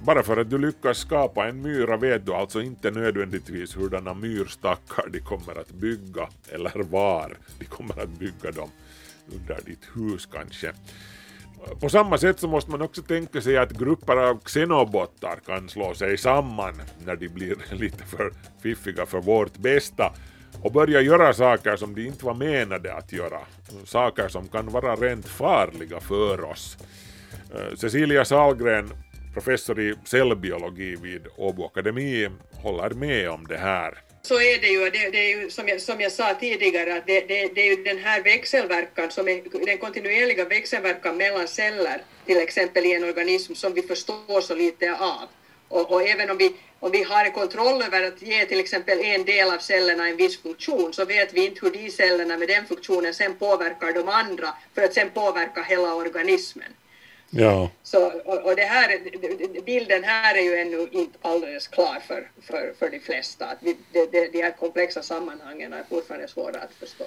Bara 0.00 0.22
för 0.22 0.36
att 0.36 0.50
du 0.50 0.58
lyckas 0.58 0.98
skapa 0.98 1.48
en 1.48 1.62
myra 1.62 1.96
vet 1.96 2.26
du 2.26 2.34
alltså 2.34 2.62
inte 2.62 2.90
nödvändigtvis 2.90 3.76
hurdana 3.76 4.14
myrstackar 4.14 5.08
de 5.08 5.20
kommer 5.20 5.60
att 5.60 5.70
bygga 5.70 6.28
eller 6.52 6.82
var 6.82 7.36
de 7.58 7.64
kommer 7.64 8.02
att 8.02 8.08
bygga 8.08 8.50
dem 8.50 8.70
under 9.32 9.60
ditt 9.66 9.88
hus 9.94 10.28
kanske. 10.32 10.72
På 11.80 11.88
samma 11.88 12.18
sätt 12.18 12.40
så 12.40 12.48
måste 12.48 12.70
man 12.70 12.82
också 12.82 13.02
tänka 13.02 13.40
sig 13.40 13.56
att 13.56 13.70
grupper 13.72 14.16
av 14.16 14.40
xenobottar 14.44 15.36
kan 15.46 15.68
slå 15.68 15.94
sig 15.94 16.18
samman 16.18 16.74
när 17.04 17.16
de 17.16 17.28
blir 17.28 17.56
lite 17.74 18.04
för 18.04 18.32
fiffiga 18.62 19.06
för 19.06 19.20
vårt 19.20 19.56
bästa 19.56 20.12
och 20.62 20.72
börja 20.72 21.00
göra 21.00 21.34
saker 21.34 21.76
som 21.76 21.94
de 21.94 22.06
inte 22.06 22.24
var 22.24 22.34
menade 22.34 22.94
att 22.94 23.12
göra. 23.12 23.40
Saker 23.84 24.28
som 24.28 24.48
kan 24.48 24.66
vara 24.66 24.96
rent 24.96 25.28
farliga 25.28 26.00
för 26.00 26.44
oss. 26.44 26.78
Eh, 27.54 27.76
Cecilia 27.76 28.24
Salgren, 28.24 28.90
professor 29.36 29.80
i 29.80 29.94
cellbiologi 30.04 30.96
vid 31.02 31.26
Åbo 31.36 31.64
Akademi, 31.64 32.28
håller 32.62 32.90
med 32.90 33.30
om 33.30 33.46
det 33.46 33.56
här. 33.56 33.98
Så 34.22 34.34
är 34.34 34.60
det 34.60 34.66
ju, 34.66 34.90
det, 34.90 35.10
det 35.10 35.18
är 35.18 35.36
ju 35.36 35.50
som, 35.50 35.68
jag, 35.68 35.80
som 35.80 36.00
jag 36.00 36.12
sa 36.12 36.34
tidigare, 36.34 36.96
att 36.96 37.06
det, 37.06 37.20
det, 37.20 37.54
det, 37.54 37.60
är 37.60 37.76
ju 37.76 37.82
den 37.84 37.98
här 37.98 38.22
växelverkan, 38.22 39.10
som 39.10 39.28
är, 39.28 39.66
den 39.66 39.78
kontinuerliga 39.78 40.44
växelverkan 40.44 41.16
mellan 41.16 41.48
celler, 41.48 42.02
till 42.26 42.36
exempel 42.36 42.84
i 42.84 42.94
en 42.94 43.04
organism, 43.04 43.54
som 43.54 43.74
vi 43.74 43.82
förstår 43.82 44.40
så 44.40 44.54
lite 44.54 44.94
av. 44.94 45.28
Och, 45.68 45.92
och 45.92 46.02
även 46.02 46.30
om 46.30 46.36
vi, 46.36 46.56
om 46.80 46.90
vi 46.90 47.02
har 47.02 47.30
kontroll 47.30 47.82
över 47.82 48.02
att 48.02 48.22
ge 48.22 48.44
till 48.44 48.60
exempel 48.60 48.98
en 49.00 49.24
del 49.24 49.50
av 49.50 49.58
cellerna 49.58 50.08
en 50.08 50.16
viss 50.16 50.42
funktion 50.42 50.92
så 50.92 51.04
vet 51.04 51.34
vi 51.34 51.46
inte 51.46 51.60
hur 51.62 51.70
de 51.70 51.90
cellerna 51.90 52.36
med 52.36 52.48
den 52.48 52.66
funktionen 52.66 53.14
sen 53.14 53.34
påverkar 53.36 53.92
de 53.92 54.08
andra 54.08 54.48
för 54.74 54.82
att 54.82 54.94
sen 54.94 55.10
påverka 55.10 55.62
hela 55.62 55.94
organismen. 55.94 56.72
Ja. 57.38 57.70
Så, 57.82 58.06
och, 58.06 58.46
och 58.46 58.56
det 58.56 58.62
här, 58.62 59.00
bilden 59.64 60.04
här 60.04 60.34
är 60.34 60.42
ju 60.42 60.56
ännu 60.56 60.88
inte 60.92 61.18
alldeles 61.22 61.68
klar 61.68 62.00
för, 62.06 62.30
för, 62.42 62.72
för 62.78 62.90
de 62.90 63.00
flesta. 63.00 63.46
Att 63.46 63.58
vi, 63.60 63.76
de, 63.92 64.06
de, 64.06 64.28
de 64.32 64.42
här 64.42 64.50
komplexa 64.50 65.02
sammanhangen 65.02 65.72
är 65.72 65.82
fortfarande 65.88 66.28
svåra 66.28 66.60
att 66.60 66.74
förstå. 66.74 67.04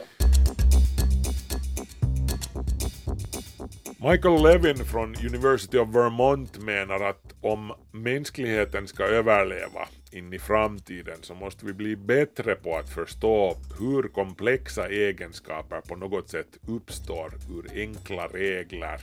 Michael 4.02 4.44
Levin 4.44 4.86
från 4.86 5.15
University 5.15 5.78
of 5.78 5.89
Vermont 5.89 6.58
menar 6.58 7.10
att 7.10 7.34
om 7.42 7.74
mänskligheten 7.92 8.88
ska 8.88 9.04
överleva 9.04 9.88
in 10.12 10.34
i 10.34 10.39
framtiden 10.39 11.18
så 11.22 11.34
måste 11.36 11.65
vi 11.65 11.74
bli 11.74 11.96
bättre 11.96 12.56
på 12.56 12.78
att 12.78 12.89
förstå 12.89 13.58
hur 13.80 14.04
komplexa 14.04 14.89
egenskaper 14.89 15.82
på 15.82 15.96
något 15.96 16.30
sätt 16.30 16.58
uppstår 16.68 17.34
ur 17.50 17.82
enkla 17.82 18.28
regler. 18.28 19.02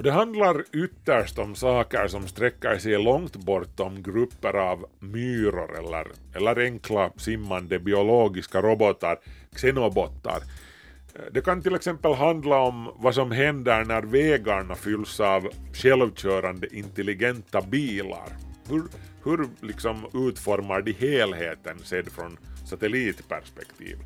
Och 0.00 0.04
det 0.04 0.12
handlar 0.12 0.64
ytterst 0.72 1.38
om 1.38 1.54
saker 1.54 2.08
som 2.08 2.28
sträcker 2.28 2.78
sig 2.78 3.02
långt 3.02 3.36
bortom 3.36 4.02
grupper 4.02 4.56
av 4.56 4.86
myror 4.98 5.78
eller, 5.78 6.06
eller 6.34 6.64
enkla 6.64 7.10
simmande 7.16 7.78
biologiska 7.78 8.62
robotar, 8.62 9.18
xenobottar, 9.52 10.42
det 11.32 11.40
kan 11.40 11.62
till 11.62 11.74
exempel 11.74 12.14
handla 12.14 12.58
om 12.58 12.90
vad 12.96 13.14
som 13.14 13.30
händer 13.30 13.84
när 13.84 14.02
vägarna 14.02 14.74
fylls 14.74 15.20
av 15.20 15.48
självkörande 15.72 16.76
intelligenta 16.76 17.60
bilar. 17.62 18.28
Hur, 18.68 18.82
hur 19.24 19.48
liksom 19.66 20.06
utformar 20.28 20.82
de 20.82 20.92
helheten 20.92 21.78
sedd 21.78 22.12
från 22.12 22.38
satellitperspektiv? 22.66 23.96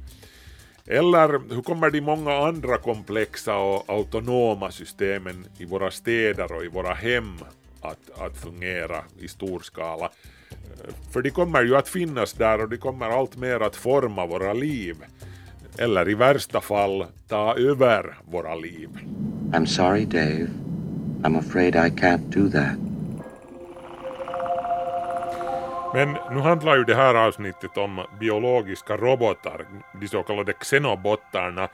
Eller 0.88 1.54
hur 1.54 1.62
kommer 1.62 1.90
de 1.90 2.00
många 2.00 2.32
andra 2.32 2.78
komplexa 2.78 3.56
och 3.56 3.84
autonoma 3.90 4.70
systemen 4.70 5.46
i 5.58 5.64
våra 5.64 5.90
städer 5.90 6.52
och 6.52 6.64
i 6.64 6.68
våra 6.68 6.94
hem 6.94 7.36
att, 7.80 8.20
att 8.20 8.36
fungera 8.36 9.02
i 9.18 9.28
stor 9.28 9.60
skala? 9.60 10.10
För 11.12 11.22
de 11.22 11.30
kommer 11.30 11.62
ju 11.62 11.76
att 11.76 11.88
finnas 11.88 12.32
där 12.32 12.60
och 12.62 12.68
de 12.68 12.76
kommer 12.76 13.10
allt 13.10 13.36
mer 13.36 13.60
att 13.60 13.76
forma 13.76 14.26
våra 14.26 14.52
liv 14.52 14.96
eller 15.78 16.08
i 16.08 16.14
värsta 16.14 16.60
fall 16.60 17.06
ta 17.28 17.54
över 17.56 18.18
våra 18.30 18.54
liv. 18.54 18.88
I'm 19.52 19.66
sorry, 19.66 20.04
Dave. 20.04 20.48
I'm 21.22 21.38
afraid 21.38 21.74
I 21.74 21.90
can't 21.90 22.30
do 22.30 22.50
that. 22.50 22.83
Men 25.94 26.16
nu 26.30 26.40
handlar 26.40 26.76
ju 26.76 26.84
det 26.84 26.94
här 26.94 27.14
avsnittet 27.14 27.76
om 27.76 28.06
biologiska 28.20 28.96
robotar, 28.96 29.66
de 30.00 30.08
så 30.08 30.22
kallade 30.22 30.52
xenobottarna. 30.52 31.68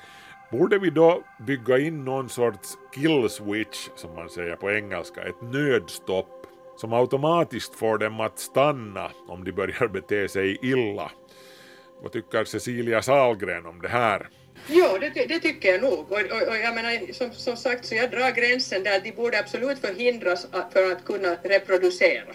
Borde 0.50 0.78
vi 0.78 0.90
då 0.90 1.22
bygga 1.46 1.78
in 1.78 2.04
någon 2.04 2.28
sorts 2.28 2.68
kill 2.94 3.28
switch, 3.30 3.88
som 3.96 4.14
man 4.14 4.28
säger 4.28 4.56
på 4.56 4.70
engelska, 4.70 5.22
ett 5.22 5.42
nödstopp, 5.42 6.46
som 6.76 6.92
automatiskt 6.92 7.74
får 7.74 7.98
dem 7.98 8.20
att 8.20 8.38
stanna 8.38 9.10
om 9.28 9.44
de 9.44 9.52
börjar 9.52 9.88
bete 9.88 10.28
sig 10.28 10.58
illa? 10.62 11.10
Vad 12.02 12.12
tycker 12.12 12.44
Cecilia 12.44 13.02
Salgren 13.02 13.66
om 13.66 13.80
det 13.82 13.88
här? 13.88 14.28
Jo, 14.66 14.86
det, 15.00 15.08
det 15.28 15.40
tycker 15.40 15.68
jag 15.68 15.82
nog. 15.82 15.98
Och, 15.98 16.12
och, 16.12 16.48
och, 16.48 16.56
jag 16.56 16.74
menar, 16.74 17.12
som, 17.12 17.32
som 17.32 17.56
sagt, 17.56 17.84
så 17.84 17.94
jag 17.94 18.10
drar 18.10 18.30
gränsen 18.30 18.82
där 18.82 19.00
de 19.00 19.12
borde 19.12 19.38
absolut 19.38 19.78
förhindras 19.78 20.46
för 20.72 20.92
att 20.92 21.04
kunna 21.04 21.36
reproducera. 21.42 22.34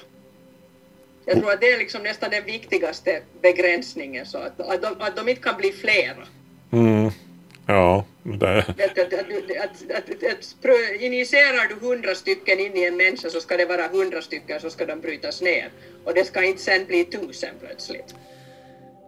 Jag 1.25 1.39
tror 1.39 1.51
att 1.51 1.61
det 1.61 1.71
är 1.71 1.77
liksom 1.77 2.03
nästan 2.03 2.31
den 2.31 2.45
viktigaste 2.45 3.21
begränsningen, 3.41 4.25
så 4.25 4.37
att, 4.37 4.59
att, 4.59 4.81
de, 4.81 4.95
att 4.99 5.15
de 5.15 5.29
inte 5.29 5.41
kan 5.41 5.57
bli 5.57 5.71
flera. 5.71 6.27
Mm. 6.71 7.11
Ja, 7.67 8.05
det... 8.23 8.59
Att, 8.59 8.79
att, 8.79 9.13
att, 9.13 10.09
att, 10.31 11.01
injicerar 11.01 11.67
du 11.69 11.87
hundra 11.87 12.15
stycken 12.15 12.59
in 12.59 12.77
i 12.77 12.83
en 12.83 12.97
människa 12.97 13.29
så 13.29 13.41
ska 13.41 13.57
det 13.57 13.65
vara 13.65 13.87
hundra 13.87 14.21
stycken 14.21 14.59
så 14.59 14.69
ska 14.69 14.85
de 14.85 15.01
brytas 15.01 15.41
ner. 15.41 15.69
Och 16.03 16.13
det 16.13 16.23
ska 16.23 16.43
inte 16.43 16.61
sen 16.61 16.85
bli 16.85 17.05
tusen 17.05 17.55
plötsligt. 17.59 18.15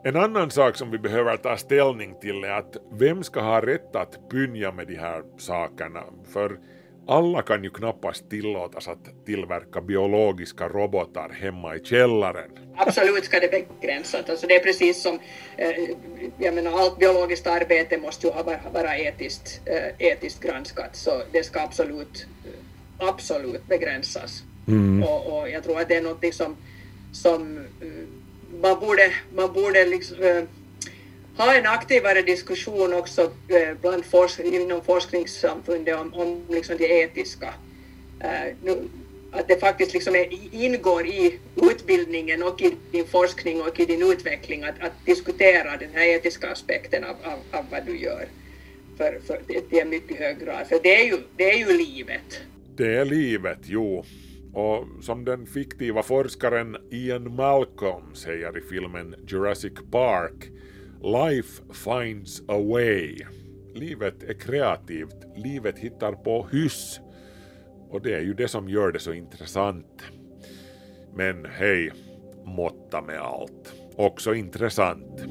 En 0.04 0.16
annan 0.16 0.52
sak 0.52 0.76
som 0.76 0.92
vi 0.92 0.98
behöver 0.98 1.38
ta 1.38 1.58
ställning 1.58 2.16
till 2.22 2.44
är 2.44 2.52
att 2.52 2.78
vem 2.92 3.24
ska 3.24 3.42
ha 3.42 3.62
rätt 3.62 3.96
att 3.96 4.30
pynja 4.30 4.72
med 4.72 4.88
de 4.88 4.96
här 4.96 5.24
sakerna? 5.38 6.04
För 6.34 6.58
alla 7.08 7.42
kan 7.42 7.64
ju 7.64 7.70
knappast 7.70 8.30
tillåtas 8.30 8.88
att 8.88 9.26
tillverka 9.26 9.82
biologiska 9.82 10.68
robotar 10.68 11.30
hemma 11.30 11.76
i 11.76 11.80
källaren. 11.84 12.50
Absolut 12.76 13.26
ska 13.26 13.40
det 13.40 13.68
begränsas. 13.80 14.30
Alltså 14.30 14.48
det 14.48 14.56
är 14.56 14.60
precis 14.60 15.02
som, 15.02 15.20
eh, 15.58 15.90
jag 16.38 16.54
menar 16.54 16.80
allt 16.80 17.00
biologiskt 17.00 17.48
arbete 17.48 17.98
måste 17.98 18.28
ju 18.28 18.34
vara 18.74 18.98
etiskt, 18.98 19.62
eh, 19.66 20.08
etiskt 20.08 20.44
granskat 20.44 20.96
så 20.96 21.22
det 21.32 21.44
ska 21.44 21.62
absolut, 21.62 22.26
absolut 22.98 23.68
begränsas. 23.68 24.44
Mm. 24.68 25.04
Och, 25.04 25.38
och, 25.38 25.50
jag 25.50 25.64
tror 25.64 25.80
att 25.80 25.90
det 25.90 25.96
är 25.96 26.02
något 26.02 26.34
som, 26.34 26.56
som 27.12 27.60
man 28.62 28.80
borde, 28.80 29.12
man 29.36 29.54
borde 29.54 29.86
liksom, 29.86 30.18
ha 31.38 31.56
en 31.56 31.66
aktivare 31.66 32.22
diskussion 32.22 32.94
också 32.94 33.22
eh, 33.48 33.78
bland 33.82 34.06
forsk 34.06 34.40
inom 34.40 34.82
forskningssamfundet 34.84 36.00
om, 36.00 36.14
om 36.14 36.42
liksom 36.50 36.78
det 36.78 36.86
etiska. 36.86 37.54
Eh, 38.20 38.74
att 39.32 39.48
det 39.48 39.60
faktiskt 39.60 39.94
liksom 39.94 40.16
är, 40.16 40.54
ingår 40.56 41.06
i 41.08 41.40
utbildningen 41.56 42.44
och 42.44 42.62
i 42.62 42.76
din 42.92 43.06
forskning 43.06 43.62
och 43.62 43.80
i 43.80 43.86
din 43.86 44.12
utveckling 44.12 44.64
att, 44.64 44.76
att 44.80 45.06
diskutera 45.06 45.78
den 45.78 45.90
här 45.94 46.06
etiska 46.06 46.52
aspekten 46.52 47.04
av, 47.04 47.16
av, 47.24 47.60
av 47.60 47.66
vad 47.72 47.86
du 47.86 47.98
gör. 47.98 48.28
För, 48.98 49.20
för 49.28 49.40
det 49.70 49.80
är 49.80 49.86
mycket 49.86 50.18
hög 50.18 50.40
grad, 50.40 50.68
för 50.68 50.80
det 50.84 51.02
är, 51.02 51.06
ju, 51.06 51.18
det 51.36 51.52
är 51.52 51.58
ju 51.58 51.78
livet. 51.78 52.42
Det 52.76 52.96
är 52.96 53.06
livet, 53.06 53.60
jo. 53.64 54.06
Och 54.54 54.86
som 55.02 55.26
den 55.26 55.46
fiktiva 55.46 56.04
forskaren 56.04 56.78
Ian 56.92 57.36
Malcolm 57.36 58.16
säger 58.16 58.58
i 58.58 58.62
filmen 58.62 59.16
Jurassic 59.28 59.74
Park, 59.92 60.50
Life 61.04 61.62
finds 61.74 62.42
a 62.48 62.58
way. 62.58 63.18
Livet 63.74 64.24
är 64.24 64.34
kreativt, 64.34 65.16
livet 65.36 65.80
hittar 65.80 66.12
på 66.12 66.48
hyss. 66.52 67.00
Och 67.90 68.02
det 68.02 68.14
är 68.14 68.22
ju 68.22 68.34
det 68.34 68.48
som 68.48 68.70
gör 68.70 68.92
det 68.92 69.00
så 69.00 69.14
intressant. 69.14 70.04
Men 71.16 71.46
hej, 71.46 71.92
måtta 72.46 73.02
med 73.02 73.20
allt. 73.20 73.74
Också 73.96 74.34
intressant. 74.34 75.22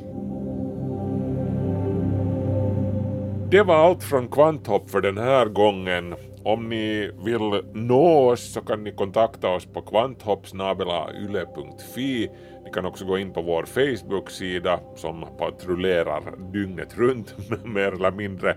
Det 3.50 3.62
var 3.62 3.74
allt 3.74 4.02
från 4.02 4.28
Kvanthopp 4.28 4.90
för 4.90 5.00
den 5.00 5.18
här 5.18 5.46
gången. 5.46 6.14
Om 6.44 6.68
ni 6.68 7.10
vill 7.24 7.62
nå 7.72 8.30
oss 8.30 8.52
så 8.52 8.60
kan 8.60 8.84
ni 8.84 8.92
kontakta 8.92 9.48
oss 9.48 9.66
på 9.66 9.82
kvanthoppsnabelayle.fi. 9.82 12.30
Ni 12.66 12.72
kan 12.72 12.86
också 12.86 13.04
gå 13.04 13.18
in 13.18 13.32
på 13.32 13.42
vår 13.42 13.62
Facebook-sida 13.62 14.80
som 14.94 15.26
patrullerar 15.38 16.52
dygnet 16.52 16.98
runt 16.98 17.34
mer 17.64 17.92
eller 17.92 18.10
mindre. 18.10 18.50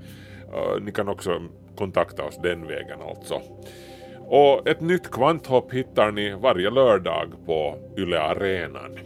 Eh, 0.53 0.81
ni 0.81 0.91
kan 0.91 1.09
också 1.09 1.41
kontakta 1.75 2.23
oss 2.23 2.39
den 2.43 2.67
vägen 2.67 2.99
alltså. 3.01 3.41
Och 4.19 4.67
ett 4.67 4.81
nytt 4.81 5.11
kvanthopp 5.11 5.73
hittar 5.73 6.11
ni 6.11 6.35
varje 6.41 6.69
lördag 6.69 7.33
på 7.45 7.77
Yle 7.97 8.19
Arenan. 8.21 8.99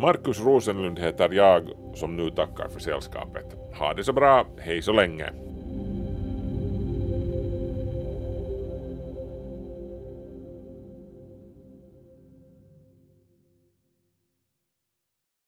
Markus 0.00 0.40
Rosenlund 0.40 0.98
heter 0.98 1.28
jag 1.32 1.70
som 1.94 2.16
nu 2.16 2.30
tackar 2.30 2.68
för 2.68 2.80
sällskapet. 2.80 3.44
Ha 3.78 3.94
det 3.94 4.04
så 4.04 4.12
bra, 4.12 4.46
hej 4.58 4.82
så 4.82 4.92
länge! 4.92 5.47